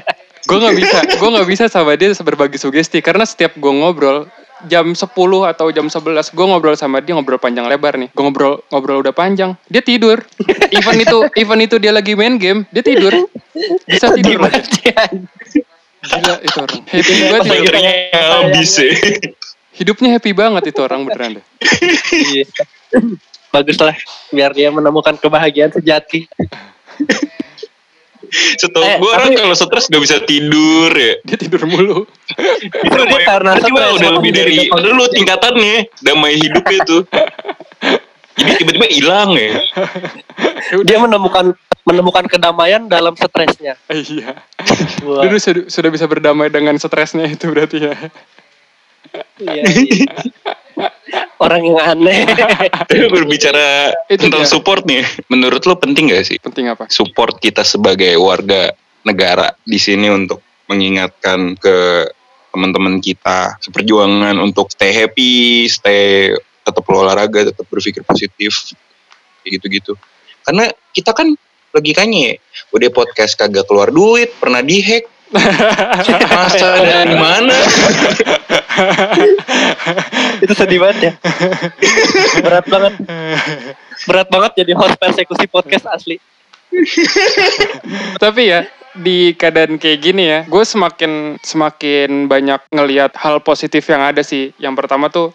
Gue 0.43 0.58
nggak 0.60 0.75
bisa, 0.75 0.97
gue 1.19 1.29
nggak 1.29 1.47
bisa 1.47 1.63
sama 1.71 1.95
dia 1.95 2.12
berbagi 2.19 2.58
sugesti. 2.60 2.99
Karena 2.99 3.23
setiap 3.23 3.56
gue 3.58 3.71
ngobrol 3.71 4.27
jam 4.67 4.95
10 4.95 5.03
atau 5.51 5.67
jam 5.75 5.88
11 5.91 6.32
gue 6.32 6.45
ngobrol 6.47 6.75
sama 6.79 7.03
dia 7.03 7.15
ngobrol 7.15 7.39
panjang 7.39 7.67
lebar 7.67 7.95
nih. 7.99 8.10
Gue 8.12 8.23
ngobrol 8.23 8.63
ngobrol 8.71 9.03
udah 9.03 9.13
panjang 9.15 9.56
dia 9.67 9.84
tidur. 9.84 10.23
Even 10.71 10.99
itu 10.99 11.17
even 11.39 11.60
itu 11.63 11.75
dia 11.79 11.91
lagi 11.91 12.15
main 12.15 12.39
game 12.39 12.63
dia 12.71 12.84
tidur. 12.84 13.12
Bisa 13.88 14.12
tidur. 14.15 14.43
gila 16.03 16.36
itu 16.43 16.58
orang. 16.60 16.82
Happy 16.91 17.13
banget. 17.32 17.47
Akhirnya 17.47 17.93
habis 18.12 18.71
ya. 18.75 18.91
hidupnya 19.73 20.10
happy 20.19 20.32
banget 20.36 20.63
itu 20.69 20.79
orang 20.84 21.08
beneran 21.08 21.39
deh. 21.39 21.45
Iya. 22.12 22.45
Bagus 23.53 23.77
lah, 23.77 23.93
biar 24.34 24.49
dia 24.58 24.73
menemukan 24.73 25.13
kebahagiaan 25.17 25.69
sejati. 25.69 26.25
Setahu 28.62 28.84
Eh, 28.84 28.98
gue 28.98 29.10
orang 29.10 29.32
kalau 29.34 29.54
stres 29.54 29.86
gak 29.88 30.02
bisa 30.02 30.17
tidur 30.24 30.89
ya. 30.89 31.13
dia 31.22 31.38
tidur 31.38 31.63
mulu 31.63 32.06
Itu 32.84 33.00
dia 33.06 33.22
karena 33.24 33.58
stres, 33.58 33.69
udah 33.69 34.10
lebih 34.17 34.32
jadi 34.32 34.41
dari 34.41 34.54
gampang. 34.67 34.93
lu 34.93 35.06
tingkatannya 35.10 35.76
damai 36.02 36.34
hidupnya 36.36 36.80
tuh. 36.84 37.02
Jadi 38.34 38.65
tiba-tiba 38.65 38.88
hilang 38.89 39.30
ya. 39.38 39.62
Dia 40.82 40.98
menemukan 40.98 41.54
menemukan 41.86 42.26
kedamaian 42.26 42.89
dalam 42.89 43.13
stresnya. 43.13 43.78
iya 43.91 44.41
dulu 45.04 45.38
sudah, 45.38 45.63
sudah 45.69 45.89
bisa 45.91 46.10
berdamai 46.10 46.50
dengan 46.50 46.74
stresnya 46.80 47.28
itu 47.28 47.46
berarti 47.46 47.78
ya 47.84 47.93
iya, 49.39 49.62
iya. 49.93 50.08
Orang 51.38 51.62
yang 51.62 51.78
aneh. 51.78 52.26
Tapi 52.71 53.06
berbicara 53.12 53.93
Itu 54.10 54.26
tentang 54.26 54.43
dia. 54.45 54.49
support 54.49 54.82
nih, 54.89 55.06
menurut 55.30 55.62
lo 55.69 55.78
penting 55.78 56.10
gak 56.10 56.26
sih 56.26 56.41
penting 56.41 56.71
apa 56.71 56.89
support 56.89 57.38
kita 57.38 57.62
sebagai 57.62 58.17
warga 58.17 58.73
negara 59.06 59.54
di 59.62 59.78
sini 59.78 60.10
untuk 60.10 60.41
mengingatkan 60.71 61.60
ke 61.60 62.08
teman-teman 62.54 63.02
kita 63.02 63.58
seperjuangan 63.62 64.38
untuk 64.38 64.69
stay 64.69 64.93
happy, 64.93 65.65
stay 65.65 66.34
tetap 66.63 66.86
olahraga, 66.88 67.49
tetap 67.49 67.65
berpikir 67.67 68.06
positif, 68.06 68.78
gitu-gitu. 69.43 69.97
Karena 70.45 70.69
kita 70.95 71.12
kan 71.12 71.34
logikanya 71.73 72.32
ya, 72.32 72.36
udah 72.71 72.89
podcast 72.93 73.34
kagak 73.36 73.65
keluar 73.65 73.89
duit, 73.89 74.32
pernah 74.38 74.62
dihack, 74.62 75.10
masa 76.38 76.67
dari 76.80 77.15
mana? 77.17 77.56
Itu 80.43 80.54
sedih 80.54 80.80
banget 80.82 80.98
ya. 81.02 81.13
Berat 82.41 82.65
banget. 82.69 82.93
Berat 84.06 84.28
banget 84.30 84.52
jadi 84.63 84.72
host 84.78 84.96
persekusi 84.98 85.46
podcast 85.50 85.86
asli. 85.89 86.17
Tapi 88.17 88.41
ya 88.50 88.65
di 88.93 89.34
keadaan 89.34 89.82
kayak 89.82 90.00
gini 90.02 90.24
ya, 90.30 90.39
gue 90.46 90.63
semakin 90.65 91.41
semakin 91.41 92.30
banyak 92.30 92.62
ngelihat 92.69 93.17
hal 93.17 93.41
positif 93.41 93.86
yang 93.89 94.02
ada 94.06 94.22
sih. 94.22 94.54
Yang 94.62 94.74
pertama 94.86 95.10
tuh 95.10 95.34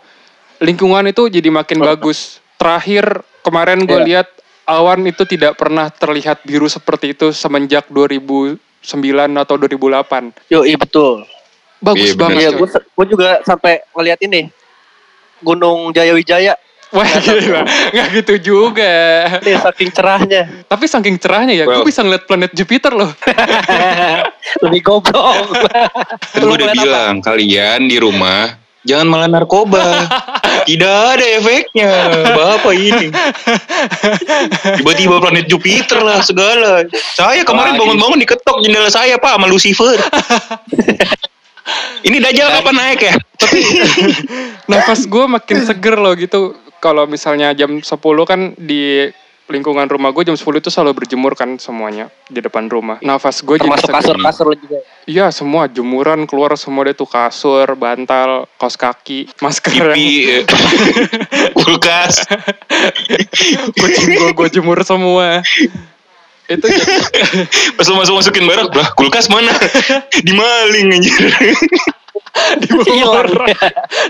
lingkungan 0.63 1.07
itu 1.11 1.27
jadi 1.31 1.51
makin 1.51 1.83
bagus. 1.83 2.39
Terakhir 2.59 3.23
kemarin 3.43 3.87
gue 3.87 3.99
Iya. 4.03 4.07
lihat 4.07 4.29
awan 4.69 5.07
itu 5.09 5.25
tidak 5.25 5.57
pernah 5.57 5.89
terlihat 5.89 6.45
biru 6.45 6.69
seperti 6.69 7.17
itu 7.17 7.33
semenjak 7.33 7.89
2009 7.89 8.68
atau 8.83 9.55
2008. 9.57 10.51
Yo, 10.51 10.65
iya 10.65 10.79
betul. 10.79 11.25
Bagus 11.79 12.11
Iya, 12.13 12.19
banget. 12.19 12.41
Iya, 12.43 12.51
gue 12.59 12.69
gue 12.75 13.07
juga 13.07 13.29
sampai 13.47 13.83
ngeliat 13.95 14.19
ini 14.23 14.51
Gunung 15.39 15.95
Jayawijaya. 15.95 16.59
Wah 16.89 17.05
gila, 17.21 17.69
nggak 17.93 18.09
gitu 18.17 18.35
juga. 18.41 18.89
Nih, 19.45 19.61
saking 19.61 19.93
cerahnya. 19.93 20.43
Tapi 20.65 20.89
saking 20.89 21.21
cerahnya 21.21 21.53
ya, 21.53 21.69
gue 21.69 21.85
Well. 21.85 21.85
bisa 21.85 22.01
ngeliat 22.01 22.25
planet 22.25 22.57
Jupiter 22.57 22.97
loh. 22.97 23.13
Lebih 24.65 24.81
goblok. 24.81 25.53
Kan 26.33 26.41
gue 26.41 26.57
udah 26.57 26.73
bilang 26.73 27.21
kalian 27.21 27.93
di 27.93 28.01
rumah 28.01 28.57
jangan 28.87 29.07
malah 29.09 29.29
narkoba. 29.31 30.07
Tidak 30.69 30.97
ada 31.17 31.27
efeknya. 31.41 31.91
Bapak 32.37 32.75
ini. 32.77 33.09
Tiba-tiba 34.77 35.17
planet 35.17 35.47
Jupiter 35.49 36.05
lah 36.05 36.21
segala. 36.21 36.85
Saya 37.17 37.41
kemarin 37.43 37.81
bangun-bangun 37.81 38.21
diketok 38.21 38.61
jendela 38.61 38.93
saya 38.93 39.17
Pak 39.17 39.39
sama 39.39 39.47
Lucifer. 39.49 39.97
ini 42.07 42.21
Dajjal 42.21 42.49
kapan 42.61 42.75
naik 42.77 43.01
ya? 43.01 43.15
nafas 44.71 45.09
gue 45.09 45.25
makin 45.25 45.59
seger 45.65 45.97
loh 45.97 46.13
gitu 46.17 46.57
kalau 46.79 47.09
misalnya 47.09 47.55
jam 47.57 47.81
10 47.81 47.89
kan 48.29 48.55
di 48.59 49.11
lingkungan 49.49 49.89
rumah 49.89 50.13
gue 50.13 50.29
jam 50.29 50.37
10 50.37 50.61
itu 50.61 50.69
selalu 50.69 51.05
berjemur 51.05 51.33
kan 51.33 51.57
semuanya 51.57 52.13
di 52.29 52.45
depan 52.45 52.69
rumah 52.69 53.01
nafas 53.01 53.41
gue 53.41 53.57
jadi 53.57 53.69
seger 53.81 53.95
kasur-kasur 53.97 54.47
juga. 54.55 54.79
iya 55.09 55.33
semua 55.33 55.65
jemuran 55.67 56.29
keluar 56.29 56.53
semua 56.61 56.85
deh 56.85 56.97
tuh 56.97 57.09
kasur 57.09 57.65
bantal 57.75 58.45
kaos 58.61 58.77
kaki 58.77 59.33
masker 59.41 59.97
eh, 59.97 60.45
kulkas. 61.57 62.29
kucing 63.73 64.09
gue 64.15 64.31
gue 64.37 64.49
jemur 64.53 64.79
semua 64.85 65.41
itu 66.49 66.65
Pas 67.77 67.87
lu 67.87 67.95
masuk 68.01 68.15
masukin 68.19 68.49
barang, 68.49 68.73
lah 68.73 68.89
kulkas 68.97 69.29
mana? 69.29 69.53
Dimaling 70.27 70.97
anjir. 70.97 71.29
di 72.65 72.69
bawah 72.73 73.21
orang. 73.21 73.53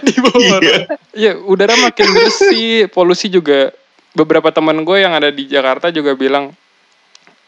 di 0.07 0.15
bawah 0.23 0.59
Iya. 0.63 0.79
Iya, 1.19 1.33
udara 1.43 1.75
makin 1.83 2.07
bersih, 2.15 2.87
polusi 2.95 3.27
juga. 3.27 3.75
Beberapa 4.17 4.51
teman 4.51 4.83
gue 4.83 4.99
yang 5.05 5.13
ada 5.13 5.29
di 5.29 5.47
Jakarta 5.47 5.93
juga 5.93 6.17
bilang 6.17 6.53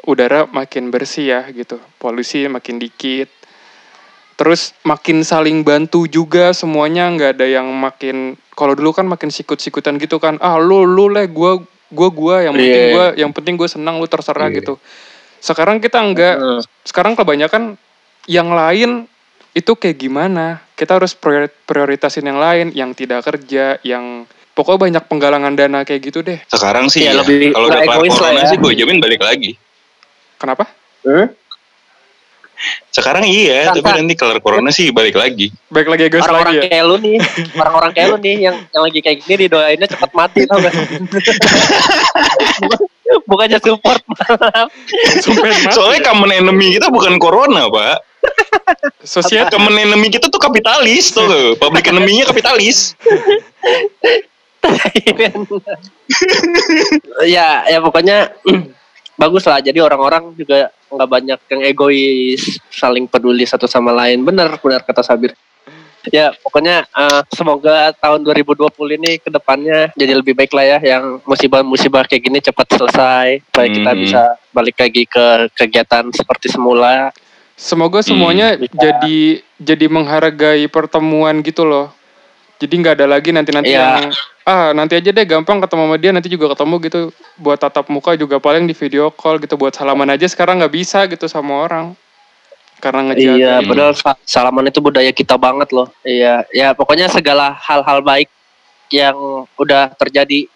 udara 0.04 0.48
makin 0.48 0.88
bersih 0.88 1.26
ya 1.28 1.40
gitu, 1.52 1.76
polusi 1.96 2.48
makin 2.48 2.80
dikit. 2.80 3.28
Terus 4.36 4.72
makin 4.88 5.20
saling 5.20 5.60
bantu 5.60 6.08
juga 6.08 6.56
semuanya 6.56 7.12
nggak 7.12 7.36
ada 7.36 7.44
yang 7.44 7.68
makin 7.68 8.40
kalau 8.56 8.72
dulu 8.72 8.96
kan 8.96 9.04
makin 9.04 9.28
sikut-sikutan 9.28 10.00
gitu 10.00 10.16
kan 10.16 10.40
ah 10.40 10.56
lu 10.56 10.88
lu 10.88 11.12
leh 11.12 11.28
gua 11.28 11.60
gua 11.92 12.08
gua 12.08 12.36
yang 12.48 12.56
penting 12.56 12.84
gua 12.96 13.06
yang 13.16 13.30
penting 13.36 13.54
gue 13.60 13.68
senang 13.68 14.00
lu 14.00 14.08
terserah 14.08 14.48
Iya. 14.48 14.56
gitu. 14.64 14.74
Sekarang 15.44 15.76
kita 15.80 16.00
enggak 16.00 16.40
Hmm. 16.40 16.60
sekarang 16.88 17.12
kebanyakan 17.20 17.76
yang 18.24 18.48
lain 18.52 19.04
itu 19.52 19.72
kayak 19.76 20.00
gimana 20.00 20.64
kita 20.72 20.96
harus 20.96 21.12
priori- 21.12 21.52
prioritasin 21.68 22.24
yang 22.24 22.40
lain 22.40 22.72
yang 22.72 22.96
tidak 22.96 23.20
kerja 23.28 23.76
yang 23.84 24.24
pokoknya 24.60 24.80
banyak 24.82 25.04
penggalangan 25.06 25.52
dana 25.54 25.80
kayak 25.82 26.00
gitu 26.04 26.20
deh 26.20 26.36
Sekarang 26.46 26.86
sih 26.86 27.00
ya, 27.02 27.16
lebih- 27.16 27.50
kalau 27.50 27.66
udah 27.66 27.80
kelar 27.80 28.04
corona 28.04 28.40
ya. 28.40 28.46
sih 28.46 28.56
gue 28.56 28.72
jamin 28.76 29.00
balik 29.00 29.20
lagi. 29.20 29.56
kenapa 30.36 30.68
Hmm? 31.00 31.32
Sekarang 32.92 33.24
iya, 33.24 33.72
tapi 33.72 33.80
nanti 33.80 34.12
kelar 34.12 34.36
corona 34.36 34.68
sih 34.68 34.92
balik 34.92 35.16
lagi. 35.16 35.48
baik 35.66 35.88
lagi 35.88 36.12
guys 36.12 36.20
Orang-orang 36.20 36.52
lagi 36.52 36.58
ya 36.60 36.68
kayak 36.68 36.84
lu 36.84 36.96
nih, 37.00 37.16
orang-orang 37.56 37.90
kayak 37.96 38.06
lu 38.06 38.18
nih 38.20 38.36
yang 38.38 38.56
yang 38.60 38.82
lagi 38.84 38.98
kayak 39.00 39.16
gini 39.24 39.48
didoainnya 39.48 39.88
cepat 39.88 40.10
mati 40.12 40.44
tau 40.44 40.60
gak? 40.60 40.68
bukannya 43.26 43.58
support 43.58 44.02
malah. 44.06 44.68
Soalnya 45.72 46.00
common 46.04 46.30
enemy 46.30 46.76
kita 46.76 46.92
bukan 46.92 47.16
corona, 47.16 47.66
Pak. 47.66 47.96
Sosial 49.00 49.48
Common 49.48 49.80
enemy 49.80 50.12
kita 50.12 50.28
tuh 50.28 50.36
kapitalis 50.36 51.08
tuh. 51.10 51.56
Public 51.56 51.88
enemy-nya 51.88 52.28
kapitalis. 52.28 52.92
ya, 57.26 57.64
ya 57.66 57.78
pokoknya 57.80 58.32
bagus 59.20 59.44
lah. 59.48 59.60
Jadi 59.60 59.80
orang-orang 59.80 60.32
juga 60.36 60.70
nggak 60.90 61.10
banyak 61.10 61.38
yang 61.52 61.60
egois, 61.64 62.60
saling 62.72 63.06
peduli 63.06 63.46
satu 63.46 63.68
sama 63.68 63.92
lain. 63.92 64.24
Bener, 64.24 64.56
benar 64.60 64.82
kata 64.84 65.04
Sabir. 65.04 65.36
Ya, 66.08 66.32
pokoknya 66.40 66.88
eh, 66.88 67.20
semoga 67.28 67.92
tahun 67.92 68.24
2020 68.24 68.72
ini 68.96 69.20
ke 69.20 69.28
depannya 69.28 69.92
jadi 69.92 70.16
lebih 70.16 70.32
baik 70.32 70.52
lah 70.56 70.64
ya. 70.64 70.78
Yang 70.96 71.20
musibah-musibah 71.28 72.08
kayak 72.08 72.22
gini 72.24 72.38
cepat 72.40 72.66
selesai, 72.72 73.44
supaya 73.44 73.68
kita 73.68 73.90
Hmm. 73.92 74.00
bisa 74.00 74.22
balik 74.50 74.80
lagi 74.80 75.04
ke 75.04 75.26
kegiatan 75.52 76.08
seperti 76.08 76.48
semula. 76.48 77.12
Semoga 77.60 78.00
semuanya 78.00 78.56
bisa. 78.56 78.72
jadi 78.72 79.44
jadi 79.60 79.86
menghargai 79.92 80.64
pertemuan 80.72 81.44
gitu 81.44 81.68
loh. 81.68 81.92
Jadi 82.56 82.72
nggak 82.80 82.96
ada 82.96 83.06
lagi 83.08 83.36
nanti-nanti 83.36 83.68
Iya. 83.68 84.00
yang 84.00 84.08
ah 84.50 84.74
nanti 84.74 84.98
aja 84.98 85.14
deh 85.14 85.22
gampang 85.22 85.62
ketemu 85.62 85.82
sama 85.86 85.96
dia 86.02 86.10
nanti 86.10 86.26
juga 86.26 86.50
ketemu 86.50 86.74
gitu 86.90 87.00
buat 87.38 87.54
tatap 87.54 87.86
muka 87.86 88.18
juga 88.18 88.42
paling 88.42 88.66
di 88.66 88.74
video 88.74 89.06
call 89.14 89.38
gitu 89.38 89.54
buat 89.54 89.70
salaman 89.70 90.10
aja 90.10 90.26
sekarang 90.26 90.58
nggak 90.58 90.74
bisa 90.74 91.06
gitu 91.06 91.30
sama 91.30 91.70
orang 91.70 91.94
karena 92.80 93.12
ngejaga 93.12 93.36
Iya, 93.36 93.54
padahal 93.62 93.92
sa- 93.94 94.18
salaman 94.24 94.72
itu 94.72 94.80
budaya 94.80 95.12
kita 95.12 95.36
banget 95.36 95.68
loh. 95.70 95.92
Iya, 96.00 96.48
ya 96.48 96.72
pokoknya 96.72 97.12
segala 97.12 97.52
hal-hal 97.52 98.00
baik 98.00 98.32
yang 98.88 99.14
udah 99.54 99.92
terjadi 99.94 100.48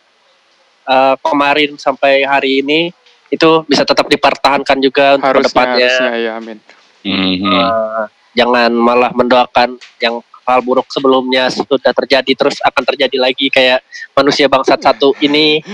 eh, 0.85 1.15
kemarin 1.21 1.77
sampai 1.77 2.25
hari 2.25 2.65
ini 2.65 2.91
itu 3.29 3.51
bisa 3.69 3.85
tetap 3.85 4.09
dipertahankan 4.09 4.81
juga 4.81 5.21
untuk 5.21 5.37
harusnya 5.37 5.45
ke 5.45 5.53
depannya. 5.53 5.89
harusnya 5.89 6.13
ya 6.17 6.33
amin. 6.41 6.59
Mhm. 7.05 7.45
Eh, 7.45 8.05
jangan 8.35 8.71
malah 8.73 9.13
mendoakan 9.13 9.77
yang 10.01 10.25
hal 10.45 10.61
buruk 10.61 10.89
sebelumnya 10.93 11.49
sudah 11.49 11.93
terjadi 11.93 12.33
terus 12.37 12.61
akan 12.61 12.83
terjadi 12.85 13.17
lagi 13.19 13.49
kayak 13.49 13.81
manusia 14.13 14.47
bangsat 14.47 14.81
satu 14.81 15.17
ini. 15.25 15.65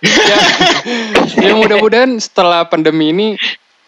ya, 0.00 0.38
ya 1.50 1.52
mudah-mudahan 1.58 2.16
setelah 2.16 2.64
pandemi 2.64 3.12
ini 3.12 3.28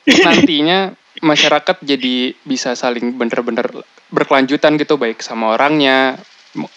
nantinya 0.05 0.93
masyarakat 1.23 1.81
jadi 1.81 2.37
bisa 2.45 2.75
saling 2.75 3.15
bener-bener 3.17 3.65
berkelanjutan 4.13 4.77
gitu 4.77 5.01
baik 5.01 5.25
sama 5.25 5.57
orangnya 5.57 6.21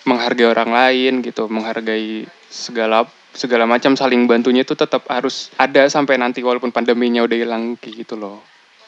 menghargai 0.08 0.48
orang 0.48 0.72
lain 0.72 1.14
gitu 1.20 1.52
menghargai 1.52 2.24
segala 2.48 3.04
segala 3.36 3.68
macam 3.68 4.00
saling 4.00 4.24
bantunya 4.24 4.64
itu 4.64 4.72
tetap 4.72 5.04
harus 5.12 5.52
ada 5.60 5.84
sampai 5.92 6.16
nanti 6.16 6.40
walaupun 6.40 6.72
pandeminya 6.72 7.28
udah 7.28 7.36
hilang 7.36 7.76
kayak 7.76 8.08
gitu 8.08 8.16
loh 8.16 8.40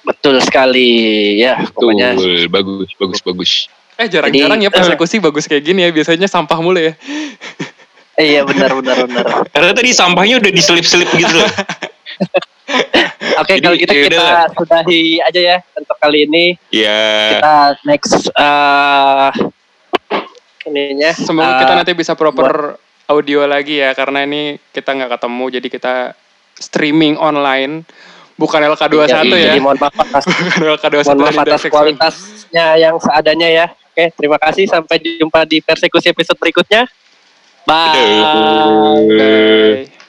Betul 0.07 0.39
sekali 0.39 1.35
ya 1.35 1.59
pokoknya. 1.75 2.15
Betul, 2.15 2.47
bagus, 2.47 2.89
bagus, 2.95 3.19
bagus. 3.19 3.51
Eh 3.97 4.07
jarang-jarang 4.07 4.60
ya 4.62 4.69
Jadi, 4.69 4.77
persekusi 4.77 5.15
bagus 5.17 5.49
kayak 5.49 5.63
gini 5.65 5.86
ya 5.86 5.89
biasanya 5.89 6.29
sampah 6.29 6.57
mulu 6.62 6.77
ya 6.77 6.93
Eh, 8.17 8.33
iya 8.33 8.41
benar 8.41 8.73
benar 8.73 8.97
benar. 9.05 9.45
Karena 9.53 9.71
tadi 9.77 9.93
sampahnya 9.93 10.41
udah 10.41 10.49
diselip-selip 10.49 11.05
gitu 11.13 11.38
loh. 11.38 11.45
Oke 13.45 13.62
Jadi, 13.62 13.62
kalau 13.62 13.75
gitu 13.77 13.93
ya 13.93 14.03
kita 14.10 14.17
udah. 14.17 14.49
sudahi 14.57 15.03
aja 15.21 15.39
ya 15.53 15.57
untuk 15.77 15.95
kali 16.01 16.25
ini. 16.25 16.45
Ya, 16.73 17.38
kita 17.38 17.57
next 17.86 18.33
uh, 18.33 19.29
ininya 20.65 21.13
semoga 21.13 21.53
uh, 21.55 21.60
kita 21.62 21.73
nanti 21.77 21.93
bisa 21.93 22.17
proper 22.17 22.81
audio 23.05 23.45
lagi 23.45 23.79
ya 23.86 23.93
karena 23.93 24.25
ini 24.25 24.57
kita 24.73 24.97
nggak 24.97 25.13
ketemu 25.13 25.45
jadi 25.62 25.67
kita 25.69 25.95
streaming 26.57 27.15
online 27.21 27.86
bukan 28.38 28.60
LK21 28.78 28.93
iya, 29.02 29.21
ya. 29.26 29.45
Jadi 29.52 29.60
mohon 29.60 29.78
maaf 29.82 29.97
atas 29.97 30.23
bukan 30.30 30.62
LK21 30.78 31.06
mohon 31.17 31.34
maaf 31.34 31.39
atas 31.43 31.62
kualitasnya 31.67 32.65
yang 32.80 32.95
seadanya 33.02 33.50
ya. 33.50 33.65
Oke 33.73 34.13
terima 34.13 34.38
kasih. 34.38 34.69
Sampai 34.69 35.02
jumpa 35.02 35.43
di 35.43 35.60
persekusi 35.60 36.13
episode 36.13 36.38
berikutnya. 36.38 36.86
Bye. 37.67 39.04
Bye. 39.17 39.96